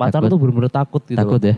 [0.00, 0.32] pacaran Takut.
[0.32, 1.20] tuh bener-bener takut gitu.
[1.20, 1.56] Takut ya.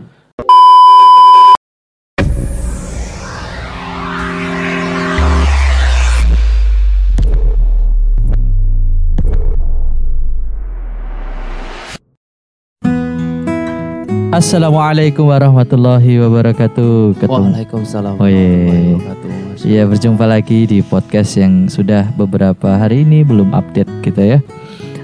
[14.33, 17.21] Assalamualaikum warahmatullahi wabarakatuh.
[17.21, 17.53] Ketemu.
[17.53, 18.17] Waalaikumsalam.
[18.17, 18.49] Oh, iya.
[18.67, 19.31] warahmatullahi wabarakatuh.
[19.63, 24.39] Iya berjumpa lagi di podcast yang sudah beberapa hari ini belum update kita ya.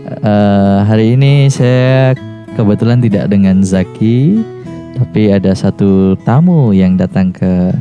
[0.09, 2.17] Eh, hari ini saya
[2.53, 4.41] kebetulan tidak dengan Zaki,
[4.97, 7.73] tapi ada satu tamu yang datang ke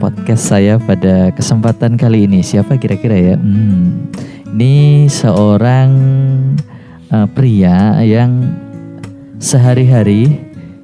[0.00, 2.40] podcast saya pada kesempatan kali ini.
[2.40, 3.36] Siapa kira-kira ya?
[3.36, 4.08] Hmm,
[4.56, 5.90] ini seorang
[7.12, 8.48] eh, pria yang
[9.40, 10.40] sehari-hari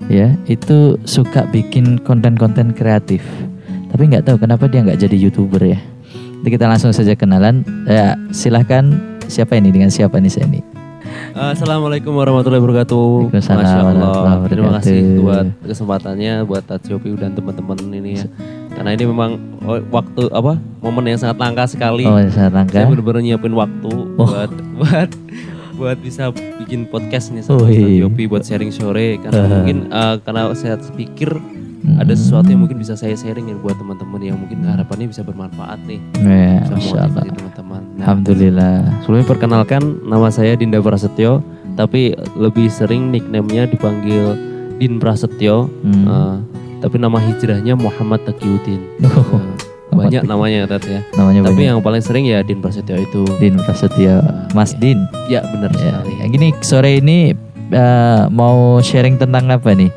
[0.07, 3.25] ya itu suka bikin konten-konten kreatif.
[3.91, 5.81] Tapi nggak tahu kenapa dia nggak jadi youtuber ya.
[6.37, 7.65] Nanti kita langsung saja kenalan.
[7.89, 9.17] Ya silahkan.
[9.27, 9.75] Siapa ini?
[9.75, 10.76] Dengan siapa nih saya ini
[11.17, 11.53] Allah.
[11.53, 13.09] Assalamualaikum warahmatullahi wabarakatuh.
[13.33, 14.47] Masya Allah.
[14.49, 18.27] Terima kasih buat kesempatannya buat Tatsiopi dan teman-teman ini ya.
[18.77, 19.31] Karena ini memang
[19.65, 22.05] oh, waktu apa momen yang sangat langka sekali.
[22.05, 24.29] oh saya rangka Saya benar-benar nyiapin waktu Oh.
[24.29, 24.51] buat
[24.81, 25.11] buat
[25.77, 28.05] buat bisa bikin podcast nih sama Oh, iya.
[28.09, 29.49] Buat sharing sore karena Uh.
[29.61, 31.33] mungkin eh, karena saya pikir
[31.77, 32.03] Hmm.
[32.03, 35.79] ada sesuatu yang mungkin bisa saya sharing ya buat teman-teman yang mungkin harapannya bisa bermanfaat
[35.87, 37.23] nih ya, bisa masya Allah
[37.99, 41.41] alhamdulillah sebelumnya perkenalkan nama saya Dinda Prasetyo
[41.73, 44.37] tapi lebih sering nickname-nya dipanggil
[44.77, 46.05] Din Prasetyo Hmm.
[46.05, 46.37] eh,
[46.79, 48.81] tapi nama hijrahnya Muhammad Taqiyuddin.
[49.07, 49.41] Oh,
[49.89, 51.01] Eh, banyak namanya Tat ya.
[51.15, 51.69] namanya Tapi banyak.
[51.71, 53.25] yang paling sering ya Din Prasetyo itu.
[53.39, 54.21] Din Prasetyo
[54.53, 56.13] Mas Din Ya benar Ya, sekali.
[56.21, 57.33] yang gini sore ini
[57.67, 59.89] eh, mau sharing tentang apa nih?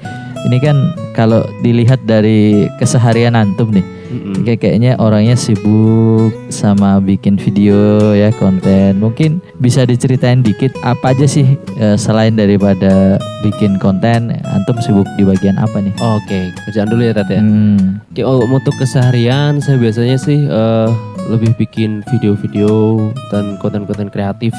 [0.41, 0.77] Ini kan
[1.11, 4.41] kalau dilihat dari keseharian antum nih, Mm-mm.
[4.41, 8.97] kayak kayaknya orangnya sibuk sama bikin video ya konten.
[8.97, 15.23] Mungkin bisa diceritain dikit apa aja sih eh, selain daripada bikin konten, antum sibuk di
[15.23, 15.93] bagian apa nih?
[16.01, 17.39] Oke, kerjaan dulu ya Tat ya.
[17.39, 20.89] Hmm, Oke, oh, untuk keseharian saya biasanya sih eh,
[21.29, 22.97] lebih bikin video-video
[23.29, 24.51] dan konten-konten kreatif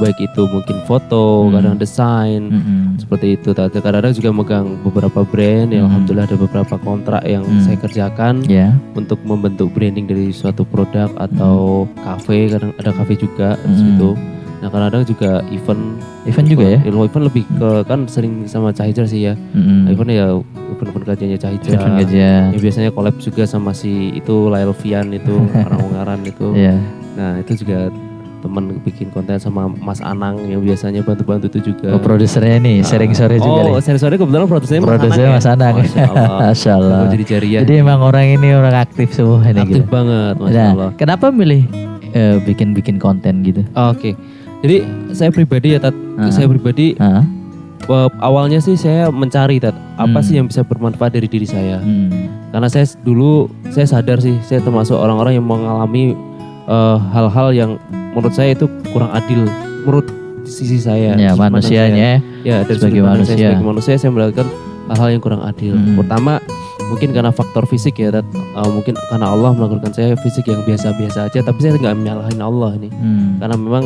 [0.00, 1.52] baik itu mungkin foto, Hmm.
[1.54, 2.82] kadang desain, mm-mm.
[2.96, 3.52] seperti itu.
[3.52, 3.70] Tat.
[3.70, 5.92] Kadang-kadang juga megang beberapa brand yang Hmm.
[5.92, 7.60] alhamdulillah ada beberapa kontrak yang Hmm.
[7.60, 13.60] saya kerjakan ya, untuk membentuk branding dari suatu produk atau kafe, kadang ada kafe juga
[13.60, 13.76] Hmm.
[13.76, 14.10] situ.
[14.60, 15.82] Nah, kadang-kadang juga event
[16.28, 16.78] event juga ya?
[16.84, 19.32] Event, event lebih ke kan sering sama Cahijar sih ya.
[19.56, 19.88] Mm-mm.
[19.88, 20.26] Event ya
[20.76, 21.80] event-event kajiannya Cahijar.
[21.96, 22.12] Event.
[22.12, 25.32] Ya biasanya collab juga sama si itu Lail Vian itu
[25.64, 26.52] orang Ungaran itu.
[26.52, 26.76] Ya.
[27.16, 27.88] Nah itu juga
[28.40, 31.92] teman bikin konten sama Mas Anang yang biasanya bantu-bantu itu juga.
[31.92, 33.84] Oh, produsernya nih, sharing sore juga Oh nih.
[33.84, 35.52] seri sore kebetulan produsernya Mas Produsernya Anang Mas ya?
[35.52, 35.74] Anang.
[35.80, 36.38] Masya Allah.
[36.42, 36.98] Masya Allah.
[36.98, 37.60] Oh, jadi jariah.
[37.62, 39.88] Jadi emang orang ini orang aktif semua ini aktif gitu.
[39.88, 40.90] banget Masya Nah, Allah.
[40.94, 41.62] kenapa milih
[42.10, 43.62] eh, bikin-bikin konten gitu?
[43.72, 44.16] Oke.
[44.60, 44.76] Jadi
[45.12, 46.28] saya pribadi ya Tat, Ah.
[46.28, 47.24] saya pribadi Hah?
[47.82, 50.20] eh, awalnya sih saya mencari Tat, apa Hmm.
[50.20, 51.78] sih yang bisa bermanfaat dari diri saya.
[51.78, 52.28] Hmm.
[52.50, 56.12] Karena saya dulu saya sadar sih saya termasuk orang-orang yang mengalami
[56.70, 57.70] eh, hal-hal yang
[58.14, 59.44] menurut saya itu kurang adil
[59.82, 60.06] menurut
[60.46, 61.14] sisi saya.
[61.18, 62.22] Ya, manusianya.
[62.22, 62.46] saya.
[62.46, 63.34] Ya, dari sebagai manusia.
[63.34, 64.46] saya sebagai manusia saya melakukan
[64.90, 65.74] hal-hal yang kurang adil.
[65.76, 65.98] Hmm.
[65.98, 66.32] Pertama
[66.90, 68.26] mungkin karena faktor fisik ya, Tat.
[68.34, 72.70] Eh, mungkin karena Allah melakukan saya fisik yang biasa-biasa aja, tapi saya nggak menyalahin Allah
[72.78, 72.88] ini.
[72.90, 73.38] Hmm.
[73.38, 73.84] Karena memang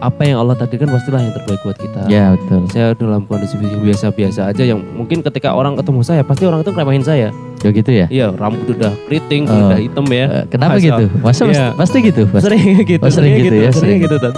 [0.00, 2.00] apa yang Allah takdirkan pastilah yang terbaik buat kita.
[2.08, 2.64] Ya betul.
[2.72, 7.04] Saya dalam kondisi biasa-biasa aja yang mungkin ketika orang ketemu saya pasti orang itu ngeremehin
[7.04, 7.28] saya.
[7.60, 8.06] Ya gitu ya.
[8.08, 9.68] Iya, rambut udah keriting, Oh.
[9.68, 10.26] udah hitam ya.
[10.32, 11.04] Eh, kenapa Masa- gitu?
[11.20, 11.66] Masa Iya.
[11.76, 12.22] pasti, gitu?
[12.26, 12.44] Pasti.
[12.48, 13.98] Sering gitu, Oh, sering gitu ya, sering sering.
[14.00, 14.34] gitu Tat.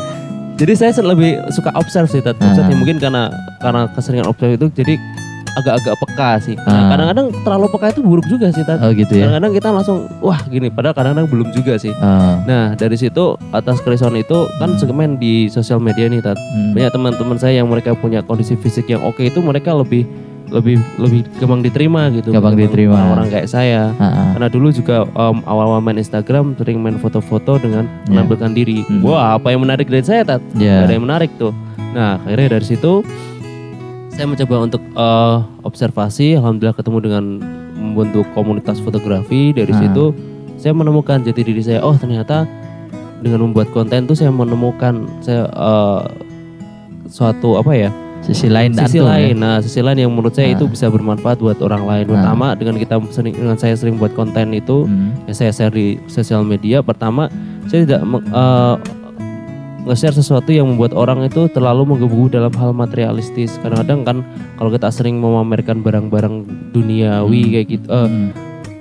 [0.52, 2.18] Jadi saya lebih suka observe sih.
[2.18, 2.66] Observe Ah.
[2.66, 4.94] ya, mungkin karena karena keseringan observe itu jadi
[5.58, 6.56] agak-agak peka sih.
[6.64, 6.70] Ah.
[6.70, 8.78] Nah, kadang-kadang terlalu peka itu buruk juga sih, Tat.
[8.80, 9.28] Oh gitu ya.
[9.28, 11.92] Kadang-kadang kita langsung wah gini, padahal kadang-kadang belum juga sih.
[11.96, 12.34] Oh.
[12.44, 16.36] Nah, dari situ atas kerisauan itu kan segmen di sosial media nih, Tat.
[16.36, 16.72] Hmm.
[16.72, 20.08] Banyak teman-teman saya yang mereka punya kondisi fisik yang oke itu mereka lebih
[20.52, 22.28] lebih lebih gampang diterima gitu.
[22.28, 22.92] Gampang diterima.
[22.92, 23.88] Orang-orang kayak saya.
[23.96, 24.28] Ah, ah.
[24.36, 28.20] Karena dulu juga em, awal-awal main Instagram sering main foto-foto dengan Ya.
[28.20, 28.84] menampilkan diri.
[28.84, 29.00] Hmm.
[29.00, 30.44] Wah, apa yang menarik dari saya, Tat?
[30.52, 30.84] Ya.
[30.84, 31.56] Gak ada yang menarik tuh.
[31.96, 33.00] Nah, akhirnya dari situ
[34.12, 36.36] saya mencoba untuk eh, observasi.
[36.36, 37.24] Alhamdulillah ketemu dengan
[37.74, 39.50] membentuk komunitas fotografi.
[39.50, 39.80] Dari Ah.
[39.80, 40.12] situ
[40.56, 41.80] saya menemukan jati diri saya.
[41.80, 42.46] Oh, ternyata
[43.18, 46.02] dengan membuat konten tuh saya menemukan saya eh,
[47.08, 47.90] suatu apa ya?
[48.22, 49.34] Sisi lain sisi antum, lain.
[49.34, 50.54] Nah, sisi lain yang menurut saya Ah.
[50.54, 52.04] itu bisa bermanfaat buat orang lain.
[52.06, 52.10] Ah.
[52.14, 54.94] Pertama, dengan kita sering dengan saya sering buat konten itu, Ya?
[54.94, 55.10] Hmm.
[55.26, 57.26] yang saya share di sosial media pertama
[57.66, 58.74] saya tidak eh,
[59.82, 64.16] nge-share sesuatu yang membuat orang itu terlalu menggebu dalam hal materialistis kadang-kadang kan
[64.54, 67.50] kalau kita sering memamerkan barang-barang duniawi Hmm.
[67.50, 68.28] kayak gitu eh, Hmm.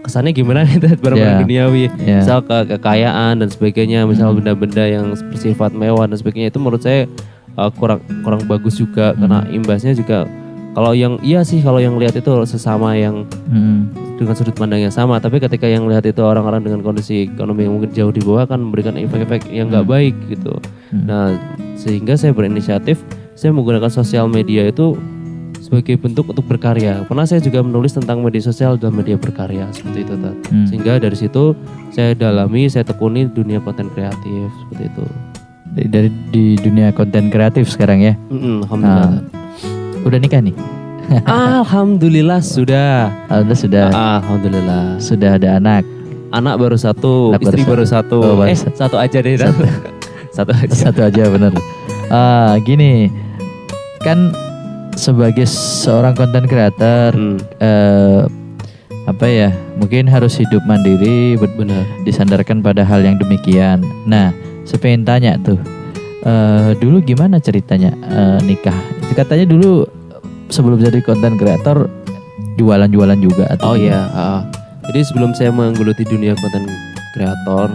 [0.02, 1.42] kesannya gimana itu barang-barang Ya.
[1.42, 2.22] duniawi Ya.
[2.22, 4.42] misal ke kekayaan dan sebagainya misal Hmm.
[4.42, 7.10] benda-benda yang bersifat mewah dan sebagainya itu menurut saya
[7.52, 9.26] eh, kurang kurang bagus juga Hmm.
[9.26, 10.30] karena imbasnya juga
[10.72, 13.92] kalau yang iya sih kalau yang lihat itu sesama yang Hmm.
[14.16, 17.74] dengan sudut pandang yang sama tapi ketika yang lihat itu orang-orang dengan kondisi ekonomi yang
[17.74, 19.92] mungkin jauh di bawah kan memberikan efek-efek yang nggak Hmm.
[19.92, 20.54] baik gitu
[20.90, 21.04] Hmm.
[21.04, 21.26] nah
[21.74, 23.02] sehingga saya berinisiatif
[23.34, 24.96] saya menggunakan sosial media itu
[25.60, 30.04] sebagai bentuk untuk berkarya pernah saya juga menulis tentang media sosial dan media berkarya seperti
[30.04, 30.14] itu.
[30.16, 30.68] Hmm.
[30.68, 31.58] sehingga dari situ
[31.90, 35.06] saya dalami saya tekuni dunia konten kreatif seperti itu
[35.72, 38.14] Dari, dari di dunia konten kreatif sekarang ya.
[38.28, 39.41] Mm-mm, alhamdulillah Ah.
[40.02, 40.56] Udah nikah nih?
[41.28, 45.84] alhamdulillah sudah Alhamdulillah sudah alhamdulillah sudah ada anak.
[46.32, 48.76] anak baru satu Anak istri baru baru satu Oh, baru eh satu.
[48.78, 49.52] satu aja deh Tat.
[50.38, 51.52] satu aja Satu aja bener.
[52.08, 53.12] Ah, gini,
[54.00, 54.32] kan
[54.94, 58.22] sebagai seorang konten kreator, Hmm, eh,
[59.04, 63.80] apa ya, mungkin harus hidup mandiri, benar disandarkan pada hal yang demikian.
[64.04, 64.32] Nah,
[64.64, 65.56] saya pengen tanya tuh,
[66.22, 68.76] eh, dulu gimana ceritanya eh, nikah?
[69.02, 69.86] Itu katanya dulu
[70.48, 71.88] sebelum jadi konten kreator
[72.56, 74.42] jualan-jualan juga atau Oh iya, ah.
[74.86, 76.68] jadi sebelum saya menggeluti dunia konten
[77.14, 77.68] kreator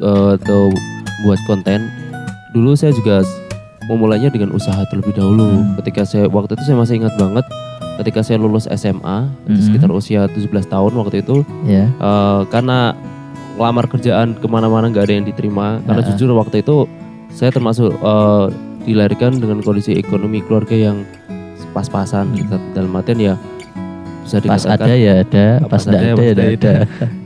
[0.00, 0.72] eh, atau
[1.24, 1.88] buat konten,
[2.52, 3.22] dulu saya juga
[3.86, 5.46] memulainya dengan usaha terlebih dahulu.
[5.46, 5.78] Hmm.
[5.78, 7.46] Ketika saya waktu itu saya masih ingat banget,
[8.02, 9.62] ketika saya lulus SMA, Mhm.
[9.62, 11.86] sekitar usia 17 tahun waktu itu, Ya.
[11.88, 12.98] eh, karena
[13.56, 15.80] ngelamar kerjaan ke mana-mana nggak ada yang diterima.
[15.86, 16.06] Karena Ah.
[16.12, 16.84] jujur waktu itu
[17.32, 18.46] saya termasuk eh,
[18.86, 21.02] dilahirkan dengan kondisi ekonomi keluarga yang
[21.76, 22.32] pas-pasan.
[22.32, 22.56] Gitu.
[22.72, 23.34] Dalam artian ya
[24.26, 26.74] bisa Pas ada ya ada, pas tidak ada ya ada pas ya ada ada.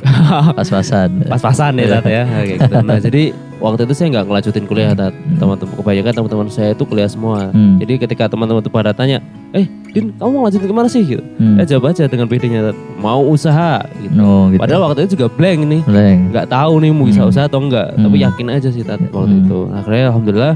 [0.61, 1.11] Pas-pasan.
[1.27, 2.73] pas-pasan ya Tat ya kayak gitu.
[2.85, 3.23] Nah jadi
[3.59, 5.15] waktu itu saya nggak ngelanjutin kuliah Tat.
[5.37, 7.49] Teman-teman kebanyakan teman-teman saya itu kuliah semua.
[7.51, 7.81] Hmm.
[7.81, 9.19] Jadi ketika teman-teman itu pada tanya,
[9.51, 11.03] eh Din kamu mau lanjutin ke mana sih?
[11.03, 11.19] Gitu.
[11.19, 11.59] Hmm.
[11.59, 12.77] Saya jawab aja dengan pedenya Tat.
[12.97, 14.15] Mau usaha gitu.
[14.15, 14.61] No, gitu.
[14.63, 15.83] Padahal waktu itu juga blank nih.
[15.83, 16.19] Blank.
[16.31, 17.31] nggak tahu nih mau bisa Hmm.
[17.33, 18.07] usaha atau enggak Hmm.
[18.07, 19.43] tapi yakin aja sih Tat, waktu Hmm.
[19.43, 20.55] itu akhirnya alhamdulillah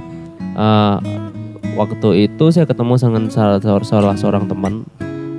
[0.55, 0.97] eh,
[1.75, 4.87] waktu itu saya ketemu dengan salah, salah seorang teman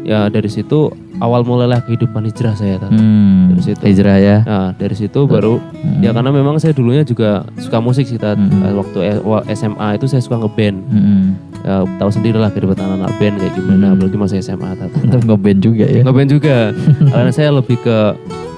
[0.05, 0.87] ya dari situ
[1.17, 2.89] awal mulailah kehidupan hijrah saya Tat.
[2.89, 3.49] Hmm.
[3.49, 3.81] Dari situ.
[3.81, 4.37] Hijrah ya.
[4.41, 5.99] nah dari situ baru Hmm.
[5.99, 8.15] ya karena memang saya dulunya juga suka musik sih.
[8.15, 8.37] Hmm.
[8.61, 11.23] Eh, waktu wa- SMA itu saya suka ngeband Hmm.
[11.59, 13.93] ya, tahu sendiri lah kehidupan anak-anak band kayak gimana Hmm.
[13.95, 14.69] apalagi masih SMA.
[15.03, 16.01] Untuk ngeband juga ya.
[16.01, 16.55] ngeband juga
[17.11, 17.97] karena saya lebih ke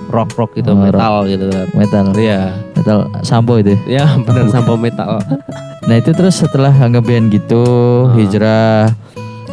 [0.08, 0.92] rock rock gitu Oh, rock.
[0.94, 1.68] metal gitu Tat.
[1.74, 2.06] Metal.
[2.14, 2.42] Iya,
[2.74, 3.76] Metal sampo itu.
[3.86, 5.20] ya benar sampai metal.
[5.84, 7.64] Nah itu terus setelah ngeband gitu
[8.06, 8.16] Ah.
[8.16, 8.84] hijrah.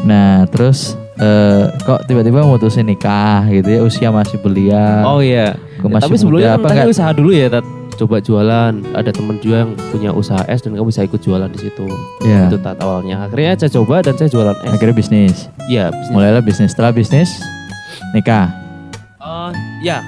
[0.03, 5.05] Nah terus eh, kok tiba-tiba mutusin nikah gitu ya usia masih belia.
[5.07, 5.55] Oh iya.
[5.79, 6.93] Masih Tapi sebelumnya muda, kan apa enggak?
[6.95, 7.65] usaha dulu ya, Tat.
[7.95, 8.73] Coba jualan.
[8.91, 11.87] Ada temen juga yang punya usaha es dan kamu bisa ikut jualan di situ.
[12.27, 12.51] Ya.
[12.51, 13.23] Itu Tat awalnya.
[13.29, 14.73] Akhirnya saya coba dan saya jualan es.
[14.75, 15.37] Akhirnya bisnis.
[15.71, 16.11] Iya, bisnis.
[16.11, 16.71] Mulailah bisnis.
[16.75, 17.31] Setelah bisnis
[18.11, 18.51] nikah.
[19.23, 20.03] Oh, ya.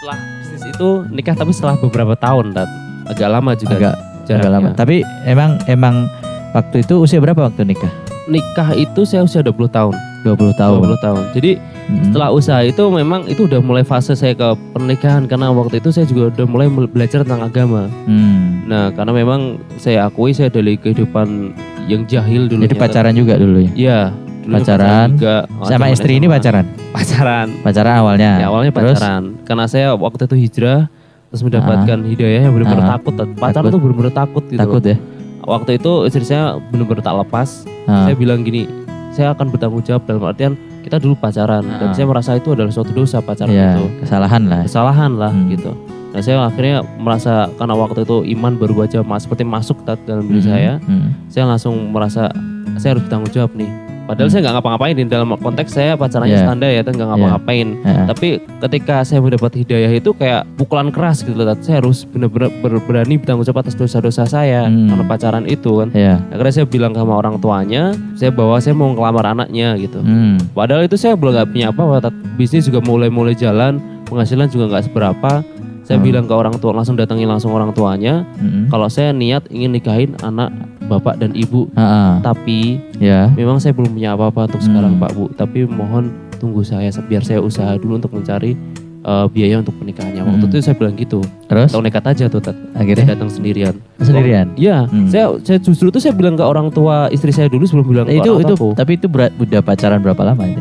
[0.00, 2.68] Setelah bisnis itu nikah tapi setelah beberapa tahun, Tat.
[3.08, 3.74] Agak lama juga.
[3.76, 3.94] Agak
[4.28, 4.68] agak lama.
[4.76, 6.08] Tapi emang emang
[6.52, 7.88] waktu itu usia berapa waktu nikah?
[8.28, 9.96] Nikah itu saya usia 20 tahun.
[10.20, 10.78] 20 tahun.
[10.82, 11.22] 20 tahun.
[11.32, 11.50] Jadi
[11.88, 12.04] Mm.
[12.04, 16.04] setelah usaha itu memang itu udah mulai fase saya ke pernikahan karena waktu itu saya
[16.04, 17.88] juga udah mulai belajar tentang agama.
[18.04, 18.60] Hmm.
[18.64, 19.40] Nah, karena memang
[19.76, 21.56] saya akui saya dari kehidupan
[21.86, 22.60] yang jahil dulu.
[22.60, 23.70] Jadi pacaran juga dulu ya.
[23.74, 24.00] Iya.
[24.42, 25.08] dulu Pacaran.
[25.12, 25.36] juga.
[25.44, 26.34] Sama Zaman istri ini SMA.
[26.34, 26.64] pacaran.
[26.88, 27.48] Pacaran.
[27.60, 28.30] Pacaran awalnya.
[28.34, 28.96] Ya, awalnya Terus?
[28.96, 29.22] pacaran.
[29.44, 30.80] Karena saya waktu itu hijrah
[31.28, 32.90] terus mendapatkan hidayah yang benar-benar Ah.
[32.96, 33.12] takut.
[33.34, 33.70] Pacaran Takut.
[33.70, 34.56] tuh benar-benar takut gitu.
[34.56, 34.96] Takut ya.
[35.42, 37.48] Waktu itu istri saya benar-benar tak lepas.
[37.84, 38.04] Ah.
[38.04, 38.64] Saya bilang gini,
[39.10, 41.92] saya akan bertanggung jawab dalam artian kita dulu pacaran dan Ah.
[41.92, 43.84] saya merasa itu adalah suatu dosa pacaran Ya, itu.
[44.00, 44.60] kesalahan lah.
[44.64, 45.48] Kesalahan lah Hmm.
[45.48, 45.72] gitu.
[46.08, 50.40] Nah, saya akhirnya merasa karena waktu itu iman baru aja mas seperti masuk dalam diri
[50.40, 50.48] Hmm.
[50.48, 50.72] saya.
[50.80, 51.12] Hmm.
[51.28, 52.32] saya langsung merasa
[52.76, 53.68] saya harus bertanggung jawab nih.
[54.08, 54.32] Padahal Hmm.
[54.32, 56.44] saya nggak ngapa-ngapain di dalam konteks saya pacarannya Yeah.
[56.48, 57.66] standar ya, nggak ngapa-ngapain.
[57.84, 58.08] Ah.
[58.08, 61.52] Tapi ketika saya mendapat hidayah itu kayak pukulan keras gitu loh.
[61.60, 64.88] Saya harus benar-benar ber- berani bertanggung jawab atas dosa-dosa saya Hmm.
[64.88, 65.88] karena pacaran itu kan.
[65.92, 66.24] Ya.
[66.32, 70.00] Akhirnya saya bilang sama orang tuanya, saya bawa saya mau ngelamar anaknya gitu.
[70.00, 70.40] Hmm.
[70.56, 72.08] Padahal itu saya belum nggak punya apa-apa.
[72.40, 73.76] Bisnis juga mulai-mulai jalan,
[74.08, 75.44] penghasilan juga nggak seberapa.
[75.84, 76.04] Saya Hmm.
[76.04, 78.68] bilang ke orang tua langsung datangi langsung orang tuanya, Hmm.
[78.68, 80.48] kalau saya niat ingin nikahin anak
[80.88, 82.12] bapak dan ibu, Ah, ah.
[82.24, 83.30] tapi Ya.
[83.30, 84.66] Memang saya belum punya apa-apa untuk Hmm.
[84.66, 88.58] sekarang Pak Bu, tapi mohon tunggu saya biar saya usaha dulu untuk mencari
[89.00, 90.20] eh, biaya untuk pernikahannya.
[90.20, 90.50] Waktu Hmm.
[90.50, 91.22] itu saya bilang gitu.
[91.46, 92.52] Terus Tahu nekat aja tuh, Tat.
[92.52, 93.74] Saya akhirnya datang sendirian.
[93.96, 94.46] sendirian.
[94.54, 95.06] Iya, Hmm.
[95.06, 98.16] saya saya justru itu saya bilang ke orang tua istri saya dulu sebelum bilang ke
[98.16, 98.68] itu orang itu tuaku.
[98.74, 100.60] tapi itu berat udah pacaran berapa lama itu?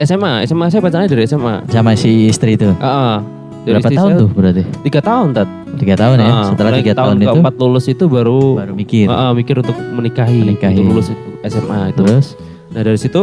[0.00, 1.66] SMA, SMA saya pacarnya dari SMA.
[1.68, 2.70] Sama si istri itu.
[2.72, 3.41] Heeh.
[3.62, 4.62] Dari Berapa tahun tuh berarti?
[4.82, 5.48] Tiga tahun, Tat.
[5.72, 6.26] Tiga tahun ya.
[6.26, 9.06] Ah, Setelah tiga tahun, itu keempat lulus itu baru baru mikir.
[9.06, 10.74] ah, ah, mikir untuk menikahi, Menikahi.
[10.74, 12.02] untuk lulus itu SMA itu.
[12.02, 12.26] Terus
[12.68, 13.20] Nah dari situ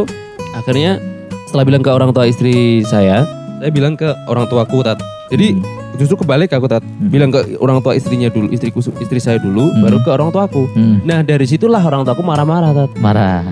[0.52, 0.96] akhirnya
[1.44, 3.26] setelah bilang ke orang tua istri saya,
[3.58, 4.96] saya bilang ke orang tuaku tat.
[5.28, 5.62] Jadi Hmm.
[5.96, 6.80] justru kebalik aku tat.
[6.80, 7.10] Hmm.
[7.10, 9.82] Bilang ke orang tua istrinya dulu, istriku istri saya dulu, Hmm.
[9.82, 10.64] baru ke orang tuaku.
[10.70, 12.90] hmm, Nah dari situlah orang tuaku marah-marah tat.
[12.96, 13.44] marah.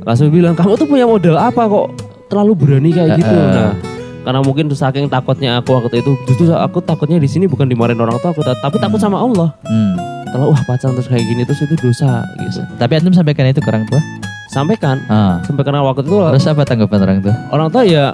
[0.00, 1.86] langsung bilang kamu tuh punya modal apa kok
[2.26, 3.28] terlalu berani kayak gitu.
[3.28, 3.52] Heeh.
[3.52, 3.72] Nah,
[4.20, 8.18] karena mungkin saking takutnya aku waktu itu, justru aku takutnya di sini bukan dimarahin orang
[8.18, 9.50] tua aku, tapi takut sama Allah.
[9.64, 9.94] Hmm.
[10.28, 12.60] Kalau wah pacaran terus kayak gini terus itu dosa gitu.
[12.76, 14.00] Tapi antum sampaikan itu ke orang tua?
[14.48, 15.40] Sampaikan, Ah.
[15.42, 17.34] sampai karena waktu itu Terus apa tanggapan orang tua?
[17.50, 18.04] orang tua ya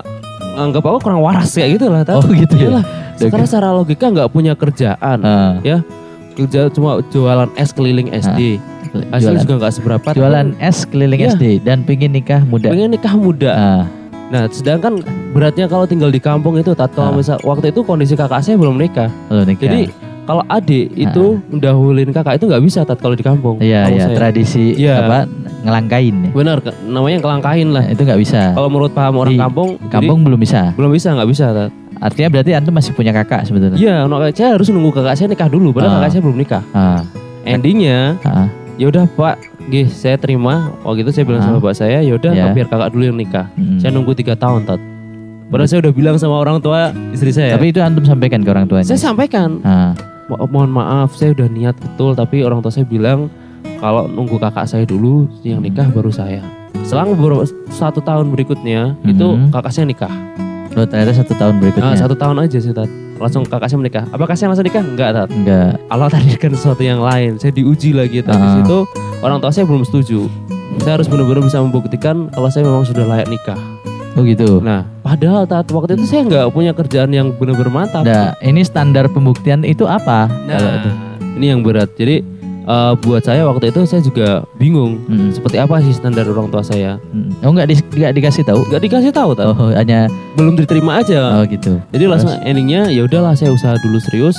[0.55, 2.07] anggap aku kurang waras kayak gitu lah.
[2.09, 2.63] Oh gitu ya.
[2.71, 2.85] Iyalah,
[3.17, 5.59] sekarang secara logika nggak punya kerjaan, Ah.
[6.33, 8.59] kerja cuma jualan es keliling SD,
[9.09, 10.03] hasilnya Jualan, juga nggak seberapa.
[10.05, 11.31] tapi jualan es keliling Iya.
[11.33, 12.71] SD dan pingin nikah muda.
[12.71, 13.51] pengen nikah muda.
[13.51, 13.83] Ah.
[14.27, 14.99] Nah, sedangkan
[15.31, 17.17] beratnya kalau tinggal di kampung itu, tat kalau Ah.
[17.17, 19.11] misal waktu itu kondisi kakak saya belum nikah.
[19.29, 19.63] Lo nikah.
[19.63, 19.83] Jadi
[20.25, 23.61] kalau adik itu mendahulin kakak itu nggak bisa tat kalau di kampung.
[23.61, 24.17] Iya iya saya.
[24.17, 25.05] tradisi Iya.
[25.05, 25.19] apa
[25.63, 26.31] ngelangkain ya.
[26.33, 27.85] Benar, namanya kelangkain lah.
[27.85, 28.41] Nah, itu nggak bisa.
[28.53, 30.73] Kalau menurut paham orang Di kampung, jadi Kampung belum bisa.
[30.75, 31.47] belum bisa, nggak bisa.
[31.53, 31.71] Tat.
[31.95, 33.77] Artinya berarti antum masih punya kakak sebetulnya.
[33.77, 35.97] Iya, no, saya harus nunggu kakak saya nikah dulu, padahal Ah.
[36.01, 36.63] kakak saya belum nikah.
[36.73, 37.01] Ah.
[37.45, 38.49] Endingnya, Ah.
[38.75, 40.75] Ya udah Pak, gih saya terima.
[40.81, 41.47] Waktu itu saya bilang Ah.
[41.47, 42.51] sama bapak saya, ya udah Ya.
[42.51, 43.47] biar kakak dulu yang nikah.
[43.55, 43.79] Mm.
[43.79, 44.81] Saya nunggu tiga tahun, tat.
[45.45, 47.55] Padahal saya udah bilang sama orang tua istri saya.
[47.55, 48.85] Tapi itu antum sampaikan ke orang tuanya.
[48.85, 49.93] saya sampaikan, Ah.
[50.25, 53.29] Mo- mohon maaf saya udah niat betul tapi orang tua saya bilang
[53.77, 56.41] kalau nunggu kakak saya dulu yang nikah baru saya
[56.81, 59.53] selang beberapa satu tahun berikutnya itu Mhm.
[59.53, 60.09] kakak saya nikah
[60.73, 61.87] Lo ternyata satu tahun berikutnya.
[61.87, 62.89] nah, satu tahun aja sih Tat.
[63.17, 65.71] Langsung kakak saya menikah apakah saya langsung nikah enggak Tat Enggak.
[65.87, 68.59] Allah takdirkan sesuatu yang lain saya diuji lagi tapi Ah.
[68.59, 68.79] situ
[69.21, 70.27] orang tua saya belum setuju
[70.79, 73.59] saya harus benar-benar bisa membuktikan kalau saya memang sudah layak nikah
[74.15, 74.59] Oh gitu.
[74.59, 79.07] nah padahal Tat waktu itu saya nggak punya kerjaan yang benar-benar mantap Nah, ini standar
[79.09, 80.31] pembuktian itu apa?
[80.31, 80.87] Kalau itu.
[80.89, 81.91] Nah, ini yang berat.
[81.93, 82.23] Jadi
[82.65, 85.31] eh, buat saya waktu itu saya juga bingung Mm.
[85.31, 86.97] seperti apa sih standar orang tua saya.
[87.11, 87.31] Mm.
[87.41, 88.65] Oh enggak, di, dikasih tahu?
[88.67, 89.53] Gak dikasih tahu tau.
[89.53, 91.37] Oh, hanya belum diterima aja.
[91.37, 91.79] oh gitu.
[91.91, 94.37] Jadi langsung endingnya ya udahlah saya usaha dulu serius.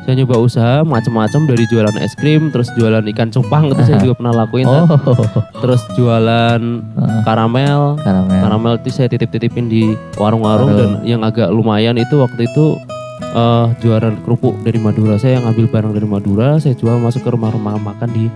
[0.00, 4.16] Saya nyoba usaha macam-macam dari jualan es krim, terus jualan ikan cupang itu saya juga
[4.16, 4.64] pernah lakuin.
[4.64, 4.88] Oh,
[5.60, 6.60] Terus jualan
[6.96, 8.00] Ah, karamel.
[8.00, 8.40] karamel.
[8.40, 9.82] Karamel itu saya titip-titipin di
[10.16, 12.80] warung-warung dan yang agak lumayan itu waktu itu
[13.30, 15.14] eh jualan kerupuk dari Madura.
[15.14, 18.26] Saya yang ambil barang dari Madura, saya jual masuk ke rumah-rumah makan di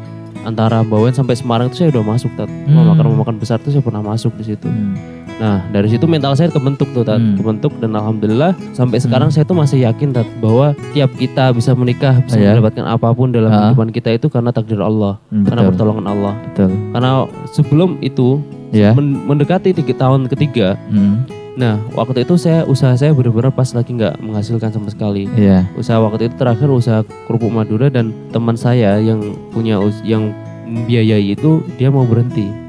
[0.42, 2.46] antara Bawen sampai Semarang itu saya udah masuk tat.
[2.46, 2.90] Rumah Hmm.
[2.90, 4.68] makan rumah makan besar itu saya pernah masuk di situ.
[4.68, 4.92] Hmm.
[5.34, 7.34] Nah, dari situ mental saya kebentuk tuh tat, Hmm.
[7.34, 12.22] kebentuk dan alhamdulillah sampai sekarang saya tuh masih yakin tat bahwa tiap kita bisa menikah,
[12.22, 12.54] bisa ya?
[12.54, 13.56] mendapatkan apa pun dalam Ah.
[13.66, 16.34] kehidupan kita itu karena takdir Allah, Hmm, karena betul, pertolongan Allah.
[16.44, 16.70] betul.
[16.92, 17.10] Karena
[17.50, 18.28] sebelum itu
[18.70, 18.92] Ya.
[18.92, 21.24] men- mendekati tiga tahun ketiga Hmm.
[21.54, 25.30] Nah, waktu itu saya usaha saya benar-benar pas lagi nggak menghasilkan sama sekali.
[25.38, 25.70] Iya.
[25.78, 29.22] Usaha waktu itu terakhir usaha kerupuk Madura dan teman saya yang
[29.54, 30.34] punya us- yang
[30.66, 32.64] membiayai itu dia mau berhenti.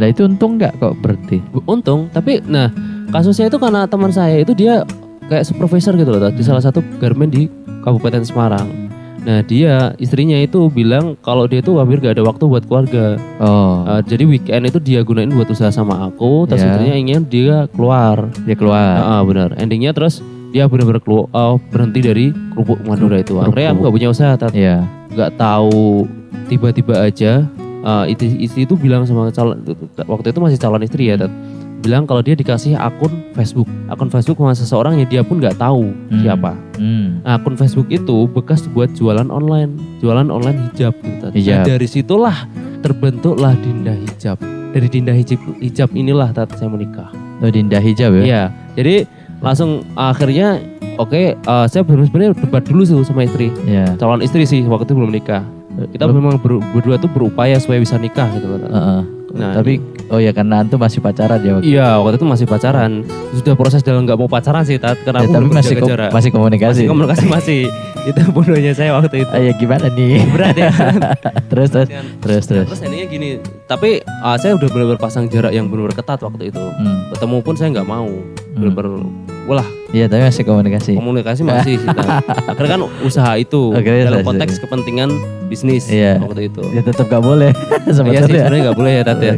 [0.00, 1.38] Lah itu untung nggak kok berhenti?
[1.68, 2.72] Untung, tapi nah
[3.12, 4.88] kasusnya itu karena teman saya itu dia
[5.28, 7.46] kayak supervisor gitu loh di salah satu garmen di
[7.84, 8.81] Kabupaten Semarang.
[9.22, 13.14] Nah dia istrinya itu bilang kalau dia itu hampir gak ada waktu buat keluarga.
[13.38, 16.46] Oh, Uh, jadi weekend itu dia gunain buat usaha sama aku.
[16.46, 16.74] Terus Ya.
[16.74, 18.26] istrinya ingin dia keluar.
[18.42, 18.98] dia keluar.
[18.98, 19.54] Ah, benar.
[19.58, 20.18] Endingnya terus
[20.50, 23.38] dia benar-benar kelu- oh, berhenti dari kerupuk Madura itu.
[23.38, 24.52] Akhirnya aku gak punya usaha, Tat.
[24.52, 24.86] Iya.
[25.14, 26.06] Gak tahu
[26.46, 27.46] tiba-tiba aja
[27.82, 29.58] uh, istri, istri itu bilang sama calon
[29.96, 31.32] waktu itu masih calon istri ya, Tat.
[31.82, 35.90] Bilang kalau dia dikasih akun Facebook, akun Facebook sama seseorang yang dia pun nggak tahu
[36.08, 36.22] Hmm.
[36.22, 36.54] siapa.
[36.78, 37.18] Hmm.
[37.20, 41.18] Nah, akun Facebook itu bekas buat jualan online, jualan online hijab gitu.
[41.20, 41.30] Tat.
[41.30, 41.66] Nah, Hijab.
[41.66, 42.36] dari situlah
[42.78, 44.38] terbentuklah Dinda Hijab.
[44.72, 47.10] Dari Dinda Hijab, hijab inilah Tat saya menikah.
[47.38, 48.22] Oh, Dinda hijab ya?
[48.22, 48.94] Iya, jadi
[49.38, 50.62] langsung akhirnya
[50.94, 53.98] oke eh, saya benar-benar debat dulu sih sama istri, Iya.
[53.98, 55.42] calon istri sih waktu itu belum nikah.
[55.90, 58.60] Kita Belum- memang ber- berdua tuh berupaya supaya bisa nikah gitu kan.
[58.62, 59.02] Heeh.
[59.32, 63.00] Nah, Tapi oh ya karena antum masih pacaran ya waktu iya waktu itu masih pacaran,
[63.32, 65.88] sudah proses dalam nggak mau pacaran sih tat, karena Ya, aku tapi masih menjaga ko-
[65.88, 66.10] jarak.
[66.12, 66.68] masih komunikasi.
[66.74, 67.60] Masih komunikasi masih
[68.08, 69.30] itu bodohnya saya waktu itu.
[69.30, 70.20] Ah, ya gimana nih?
[70.34, 70.68] Berat ya.
[71.50, 71.88] terus terus
[72.20, 72.66] terus terus.
[72.68, 73.28] Terus endingnya gini,
[73.64, 76.60] tapi ah, saya udah benar-benar pasang jarak yang benar-benar ketat waktu itu.
[76.60, 77.08] Hmm.
[77.08, 78.12] Ketemu pun saya nggak mau,
[78.52, 79.00] benar-benar
[79.42, 80.92] Walah, Iya tapi masih komunikasi.
[80.94, 81.84] komunikasi masih sih.
[81.84, 82.22] Tat.
[82.46, 84.62] Akhirnya kan usaha itu Akhirnya dalam konteks itu.
[84.62, 85.10] kepentingan
[85.46, 86.16] bisnis Iya.
[86.16, 86.62] waktu itu.
[86.70, 87.50] Ya tetap gak boleh
[88.06, 89.34] Iya sih sebenarnya nggak boleh ya Tat ya.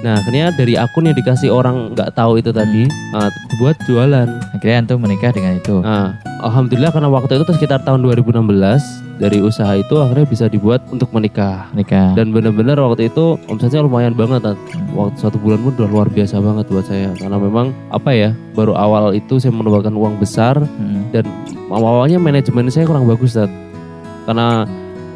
[0.00, 4.28] Nah akhirnya dari akun yang dikasih orang nggak tahu itu tadi ah, buat jualan.
[4.54, 5.76] Akhirnya antum menikah dengan itu.
[5.78, 11.10] Nah, alhamdulillah karena waktu itu sekitar tahun 2016 dari usaha itu akhirnya bisa dibuat untuk
[11.10, 11.66] menikah.
[11.74, 12.14] Menikah.
[12.14, 14.58] Dan benar-benar waktu itu omsetnya lumayan banget Tat.
[14.94, 18.78] Waktu satu bulan pun udah luar biasa banget buat saya karena memang apa ya baru
[18.78, 21.10] awal itu saya mengeluarkan uang besar Hmm.
[21.10, 21.26] dan
[21.68, 23.50] awalnya manajemen saya kurang bagus Tat.
[24.24, 24.68] karena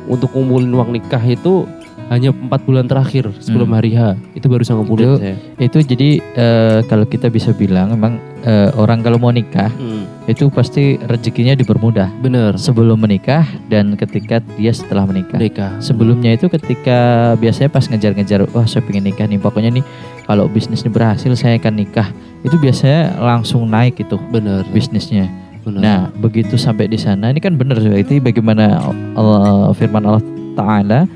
[0.09, 1.69] untuk ngumpulin uang nikah itu
[2.13, 3.77] hanya empat bulan terakhir sebelum Hmm.
[3.77, 4.01] hari H
[4.35, 5.37] itu baru ngumpulin Itu- saya.
[5.59, 10.51] Itu jadi eh, kalau kita bisa bilang memang eh, orang kalau mau nikah Hmm, itu
[10.51, 12.55] pasti rezekinya dipermudah bener.
[12.57, 15.39] sebelum menikah dan ketika dia setelah menikah.
[15.39, 15.79] Nikah.
[15.79, 16.99] Sebelumnya itu ketika
[17.35, 19.85] biasanya pas ngejar-ngejar, wah saya pengen nikah nih, pokoknya nih
[20.23, 22.11] kalau bisnis ini berhasil saya akan nikah.
[22.43, 24.67] Itu biasanya langsung naik itu Bener.
[24.69, 25.31] bisnisnya.
[25.63, 25.79] bener.
[25.79, 28.83] Nah begitu sampai di sana ini kan benar itu bagaimana
[29.15, 30.19] Allah, firman Allah
[30.53, 31.07] Taala, eh,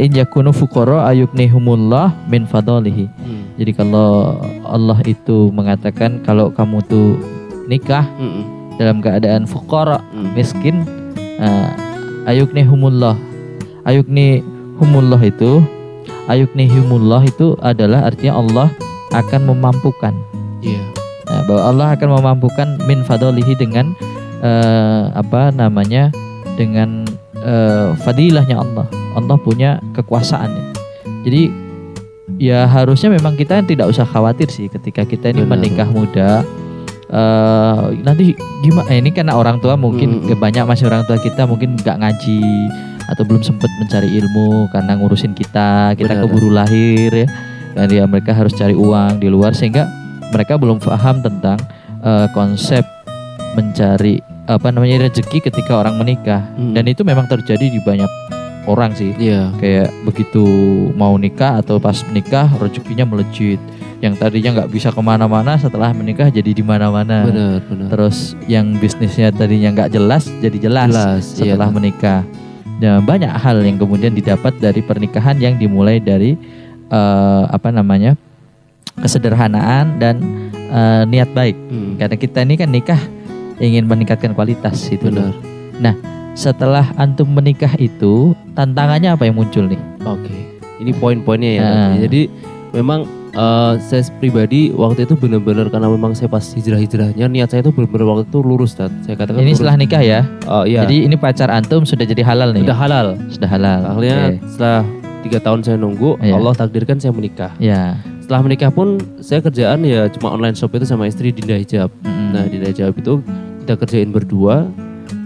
[0.00, 3.08] in yakunu fuqara ayuknihumullah min fadlihi.
[3.08, 7.16] Hmm, Jadi kalau Allah itu mengatakan kalau kamu tuh
[7.68, 10.32] nikah hmm, dalam keadaan fuqara hmm.
[10.34, 10.84] miskin
[11.40, 11.68] uh,
[12.26, 13.14] ayukni humullah
[13.86, 14.42] ayukni
[14.78, 15.62] humullah itu
[16.26, 18.68] ayukni humullah itu adalah artinya Allah
[19.12, 20.16] akan memampukan
[20.62, 20.82] Iya.
[21.26, 23.98] Nah, bahwa Allah akan memampukan min fadlihi dengan
[24.40, 26.14] uh, apa namanya
[26.54, 27.02] dengan
[27.42, 28.86] uh, fadilahnya Allah
[29.18, 30.74] Allah punya kekuasaan
[31.22, 31.52] jadi
[32.40, 35.52] ya harusnya memang kita tidak usah khawatir sih ketika kita ini Benar.
[35.58, 36.30] menikah muda
[37.12, 38.32] eh nanti
[38.64, 40.40] gimana eh, ini karena orang tua mungkin Mm-mm.
[40.40, 42.40] banyak masih orang tua kita mungkin nggak ngaji
[43.12, 46.24] atau belum sempat mencari ilmu karena ngurusin kita kita Benar.
[46.24, 47.28] keburu lahir ya
[47.76, 49.84] dan ya mereka harus cari uang di luar sehingga
[50.32, 51.60] mereka belum paham tentang
[52.00, 52.80] eh, konsep
[53.60, 56.42] mencari apa namanya rezeki ketika orang menikah.
[56.58, 56.74] Mm.
[56.74, 58.10] dan itu memang terjadi di banyak
[58.66, 59.14] orang sih.
[59.18, 59.50] Iya.
[59.58, 60.42] kayak begitu
[60.94, 63.58] mau nikah atau pas menikah rezekinya melejit.
[64.02, 67.22] Yang tadinya nggak bisa ke mana-mana setelah menikah jadi di mana-mana.
[67.86, 71.54] Terus yang bisnisnya tadinya nggak jelas jadi jelas, Jelas, iya.
[71.54, 72.26] setelah menikah.
[72.82, 76.34] Dan banyak hal yang kemudian didapat dari pernikahan yang dimulai dari
[76.90, 78.18] eh, apa namanya
[78.98, 80.18] kesederhanaan dan
[80.50, 81.54] eh, niat baik.
[81.54, 82.98] Hmm, karena kita ini kan nikah
[83.62, 85.30] ingin meningkatkan kualitas itu Bener.
[86.32, 90.34] setelah antum menikah itu tantangannya apa yang muncul nih Oke,
[90.80, 91.62] ini poin-poinnya ya.
[91.62, 91.94] Ah.
[91.94, 92.26] Jadi
[92.72, 97.70] memang eh, saya pribadi waktu itu benar-benar karena memang saya pas hijrah-hijrahnya niat saya itu
[97.70, 99.58] benar-benar waktu itu lurus dan saya katakan ini lurus.
[99.60, 103.06] setelah nikah ya Oh iya, jadi ini pacar antum sudah jadi halal nih udah halal.
[103.30, 104.48] sudah halal Akhirnya Oke.
[104.48, 104.82] setelah
[105.22, 106.34] tiga tahun saya nunggu, Iya.
[106.34, 107.52] Allah takdirkan saya menikah.
[107.56, 111.92] ya Setelah menikah pun saya kerjaan ya cuma online shop itu sama istri Dinda Hijab.
[112.02, 112.28] Mm-mm.
[112.32, 113.22] Nah Dinda Hijab itu
[113.62, 114.66] kita kerjain berdua.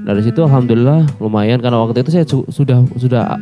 [0.07, 3.35] Dari situ alhamdulillah lumayan karena waktu itu saya su- sudah sudah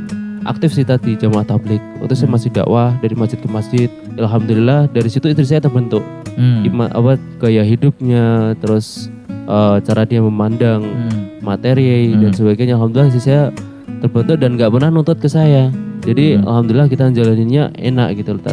[0.44, 1.80] aktif sih tadi jamaah tablik.
[1.98, 2.36] Waktu itu saya Hmm.
[2.36, 3.88] masih dakwah dari masjid ke masjid.
[4.16, 6.00] Alhamdulillah dari situ istri saya terbentuk.
[6.34, 6.64] Hmm.
[6.64, 9.12] Ima, apa gaya hidupnya, terus
[9.44, 11.44] eh, cara dia memandang Hmm.
[11.44, 12.36] materi dan Hmm.
[12.36, 12.80] sebagainya.
[12.80, 13.52] Alhamdulillah sih saya
[14.00, 15.68] terbentuk dan nggak pernah nuntut ke saya.
[16.00, 16.48] Jadi Hmm.
[16.48, 18.44] alhamdulillah kita jalaninnya enak gitu loh.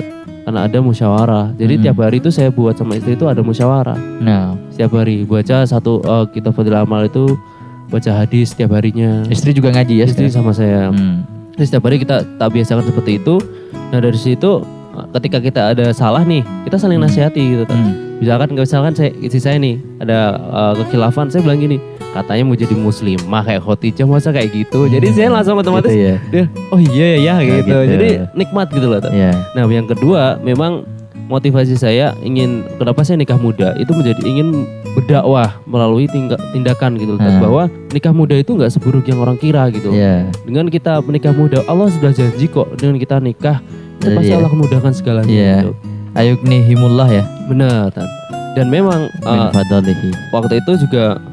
[0.41, 1.55] Karena ada musyawarah.
[1.55, 1.83] Jadi Hmm.
[1.85, 3.95] tiap hari itu saya buat sama istri itu ada musyawarah.
[4.19, 7.35] nah Setiap hari baca satu eh, kitab Fadil Amal itu
[7.87, 9.27] baca hadis setiap harinya.
[9.27, 10.89] istri juga ngaji ya Istri sama saya.
[10.89, 11.27] Hmm.
[11.53, 13.35] Jadi setiap hari kita tak biasakan seperti itu.
[13.91, 14.63] Nah dari situ
[14.95, 17.05] eh, ketika kita ada salah nih, kita saling Hmm.
[17.05, 17.63] nasihati gitu.
[17.65, 17.75] Tat.
[17.75, 17.93] Hmm.
[18.21, 21.81] Misalkan misalkan saya istri saya nih ada uh, kekhilafan, saya bilang gini,
[22.13, 24.85] katanya mau jadi muslimah kayak Khotijah masa kayak gitu.
[24.85, 27.57] Jadi saya langsung otomatis Gitu ya oh iya ya ya Nah, gitu.
[27.65, 27.77] gitu.
[27.97, 29.01] Jadi nikmat gitu loh.
[29.01, 29.09] Tat.
[29.09, 30.85] ya Nah, yang kedua memang
[31.31, 37.15] motivasi saya ingin kenapa saya nikah muda itu menjadi ingin berdakwah melalui tingga- tindakan gitu
[37.15, 37.23] loh.
[37.23, 37.39] Hmm.
[37.39, 39.89] bahwa nikah muda itu nggak seburuk yang orang kira gitu.
[39.89, 43.63] ya Dengan kita menikah muda, Allah sudah janji kok dengan kita nikah
[43.97, 44.37] itu Jadi pasti ya.
[44.37, 45.31] Allah mudahkan segalanya.
[45.31, 45.55] Iya.
[45.63, 45.73] gitu.
[46.11, 48.09] ayuknihimullah ya Benar, Tat.
[48.51, 49.47] Dan memang uh,
[50.29, 51.23] waktu itu juga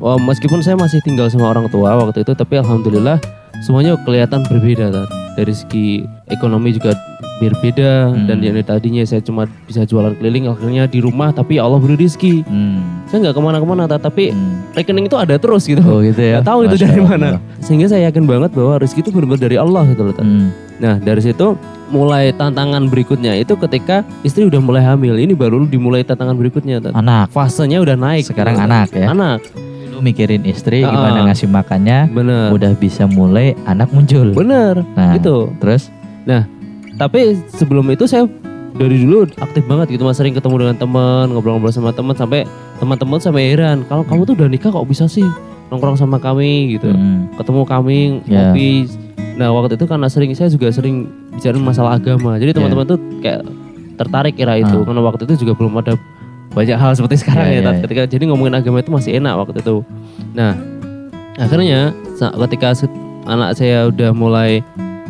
[0.00, 3.20] wah, meskipun saya masih tinggal sama orang tua waktu itu tapi alhamdulillah
[3.60, 5.08] semuanya kelihatan berbeda Tat.
[5.36, 5.86] dari segi
[6.28, 6.96] ekonomi juga
[7.42, 8.24] berbeda Hmm.
[8.24, 12.42] dan yang tadinya saya cuma bisa jualan keliling akhirnya di rumah tapi Allah beri rezeki
[12.42, 13.02] Hmm.
[13.04, 14.62] saya nggak ke mana-kemana tapi Hmm.
[14.72, 17.08] rekening itu ada terus gitu oh gitu ya nggak tahu itu dari Allah.
[17.08, 17.28] mana
[17.58, 20.14] sehingga saya yakin banget bahwa rezeki itu benar-benar dari Allah gitu loh.
[20.14, 20.48] Hmm.
[20.78, 21.46] nah dari situ
[21.88, 26.92] mulai tantangan berikutnya itu ketika istri udah mulai hamil ini baru dimulai tantangan berikutnya Tat.
[26.92, 28.64] anak fasenya udah naik sekarang gitu.
[28.64, 29.38] anak ya anak
[29.84, 30.88] dulu mikirin istri Ah.
[30.88, 35.92] gimana ngasih makannya bener udah bisa mulai anak muncul bener nah gitu terus
[36.96, 38.28] tapi sebelum itu saya
[38.72, 42.48] dari dulu aktif banget gitu mas sering ketemu dengan teman ngobrol-ngobrol sama teman sampai
[42.80, 45.24] teman-teman sampai heran kalau kamu tuh udah nikah kok bisa sih
[45.68, 47.28] nongkrong sama kami gitu Hmm.
[47.36, 48.52] ketemu kami Ya.
[48.52, 48.88] ngopi
[49.32, 53.44] nah waktu itu karena sering saya juga sering bicara masalah agama jadi teman-teman tuh kayak
[53.96, 54.84] tertarik kira itu Ah.
[54.84, 55.96] karena waktu itu juga belum ada
[56.52, 57.72] banyak hal seperti sekarang Ya, ya, ya, Tat.
[57.72, 57.80] ya.
[57.88, 59.84] ketika jadi ngomongin agama itu masih enak waktu itu
[60.32, 60.52] nah
[61.36, 62.76] akhirnya ketika
[63.24, 64.60] anak saya udah mulai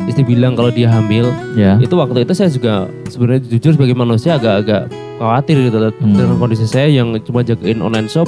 [0.03, 2.73] istri bilang kalau dia hamil ya itu waktu itu saya juga
[3.07, 5.77] sebenarnya jujur sebagai manusia agak-agak khawatir gitu.
[5.79, 6.13] Hmm.
[6.13, 8.25] dengan kondisi saya yang cuma jagain online shop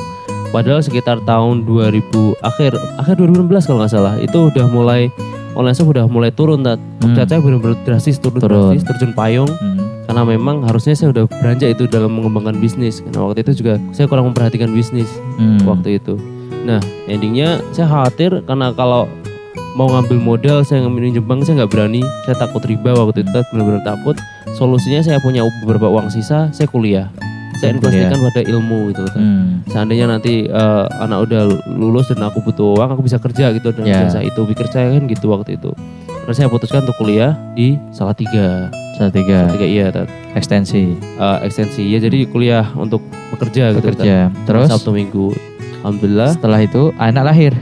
[0.50, 2.00] padahal sekitar tahun 2000
[2.40, 5.10] akhir akhir 2016 kalau nggak salah itu udah mulai
[5.54, 6.80] online shop udah mulai turun tat.
[7.02, 7.16] Hmm.
[7.18, 8.72] Saya benar-benar drastis turun, Turun.
[8.72, 9.84] drastis terjun payung Hmm.
[10.06, 13.00] karena memang harusnya saya udah beranjak itu dalam mengembangkan bisnis.
[13.00, 15.60] Karena waktu itu juga saya kurang memperhatikan bisnis Hmm.
[15.64, 16.16] waktu itu.
[16.64, 19.08] Nah endingnya saya khawatir karena kalau
[19.76, 22.02] mau ngambil modal saya ngambil bank saya nggak berani.
[22.24, 24.16] Saya takut riba waktu itu benar-benar takut.
[24.56, 27.12] Solusinya saya punya beberapa uang sisa, saya kuliah.
[27.60, 29.04] Saya investasikan pada ilmu gitu.
[29.08, 29.16] Tat.
[29.16, 29.64] Hmm.
[29.72, 33.84] Seandainya nanti eh, anak udah lulus dan aku butuh uang, aku bisa kerja gitu dan
[33.88, 34.08] Ya.
[34.08, 34.44] jasa itu.
[34.48, 35.72] Pikir saya kan gitu waktu itu.
[36.26, 38.72] Terus saya putuskan untuk kuliah di Salatiga.
[39.00, 39.52] Salatiga.
[39.52, 40.08] Salatiga iya, Tat.
[40.36, 40.96] Ekstensi.
[41.00, 44.04] Eh, ekstensi ya jadi kuliah untuk bekerja, gitu Tat.
[44.04, 44.18] Bekerja.
[44.48, 45.32] Terus Sabtu Minggu.
[45.84, 46.34] Alhamdulillah.
[46.34, 47.54] setelah itu anak lahir.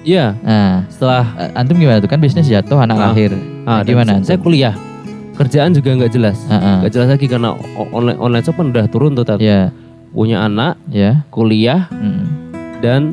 [0.00, 3.02] Iya, Nah, setelah eh, antum gimana tuh kan bisnis jatuh anak Ah.
[3.08, 3.34] lahir.
[3.64, 4.12] ah, dan gimana?
[4.20, 4.74] Saya kuliah.
[5.34, 6.38] Kerjaan juga nggak jelas.
[6.48, 6.80] Ah.
[6.80, 9.38] Nggak jelas lagi karena online online shop kan udah turun tuh Tat.
[9.38, 9.70] Ya,
[10.08, 11.22] Punya anak, ya.
[11.28, 12.24] kuliah Hmm.
[12.78, 13.12] dan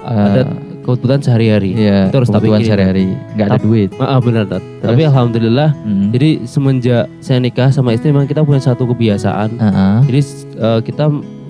[0.00, 0.48] ada
[0.80, 1.72] kebutuhan sehari-hari.
[1.74, 3.06] ya, Itu harus kebutuhan sehari-hari.
[3.34, 3.88] Nggak ada duit.
[3.96, 4.62] Ah, benar Tat.
[4.80, 6.08] Tapi alhamdulillah Hmm.
[6.10, 9.50] Jadi semenjak saya nikah sama istri memang kita punya satu kebiasaan.
[9.56, 9.98] Ah, ah.
[10.02, 10.20] Jadi
[10.56, 11.04] eh, kita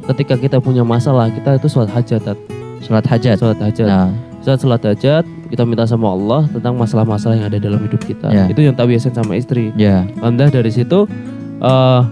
[0.05, 2.39] ketika kita punya masalah kita itu sholat hajat, Tat.
[2.81, 3.37] Sholat hajat.
[3.39, 3.87] sholat hajat.
[3.87, 4.11] Nah,
[4.45, 8.29] Saat sholat hajat kita minta sama Allah tentang masalah-masalah yang ada dalam hidup kita.
[8.29, 8.45] Ya.
[8.45, 9.73] Itu yang tak biasain sama istri.
[9.75, 10.05] ya.
[10.21, 11.09] Alhamdulillah dari situ
[11.59, 12.03] eh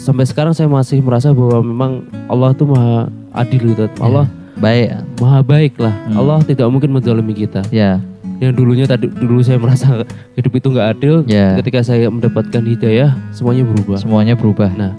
[0.00, 1.92] sampai sekarang saya masih merasa bahwa memang
[2.28, 3.88] Allah tuh maha adil gitu.
[4.00, 4.28] Allah
[4.60, 5.00] Baik.
[5.16, 5.94] maha baik lah.
[6.08, 6.16] Hmm.
[6.20, 7.64] Allah tidak mungkin menzalimi kita.
[7.72, 7.96] Ya,
[8.40, 10.04] Yang dulunya tadi dulu saya merasa
[10.36, 11.14] hidup itu nggak adil.
[11.24, 11.56] ya.
[11.56, 13.96] Ketika saya mendapatkan hidayah semuanya berubah.
[13.96, 14.68] Semuanya berubah.
[14.76, 14.92] Nah,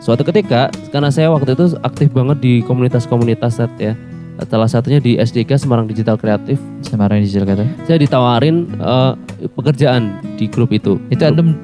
[0.00, 3.92] suatu ketika karena saya waktu itu aktif banget di komunitas-komunitas set ya.
[4.42, 6.60] Salah satunya di SDK Semarang Digital Kreatif.
[6.82, 7.64] Semarang digital kata.
[7.84, 9.12] Saya ditawarin eh,
[9.48, 10.02] pekerjaan
[10.36, 11.00] di grup itu.
[11.08, 11.56] Itu antum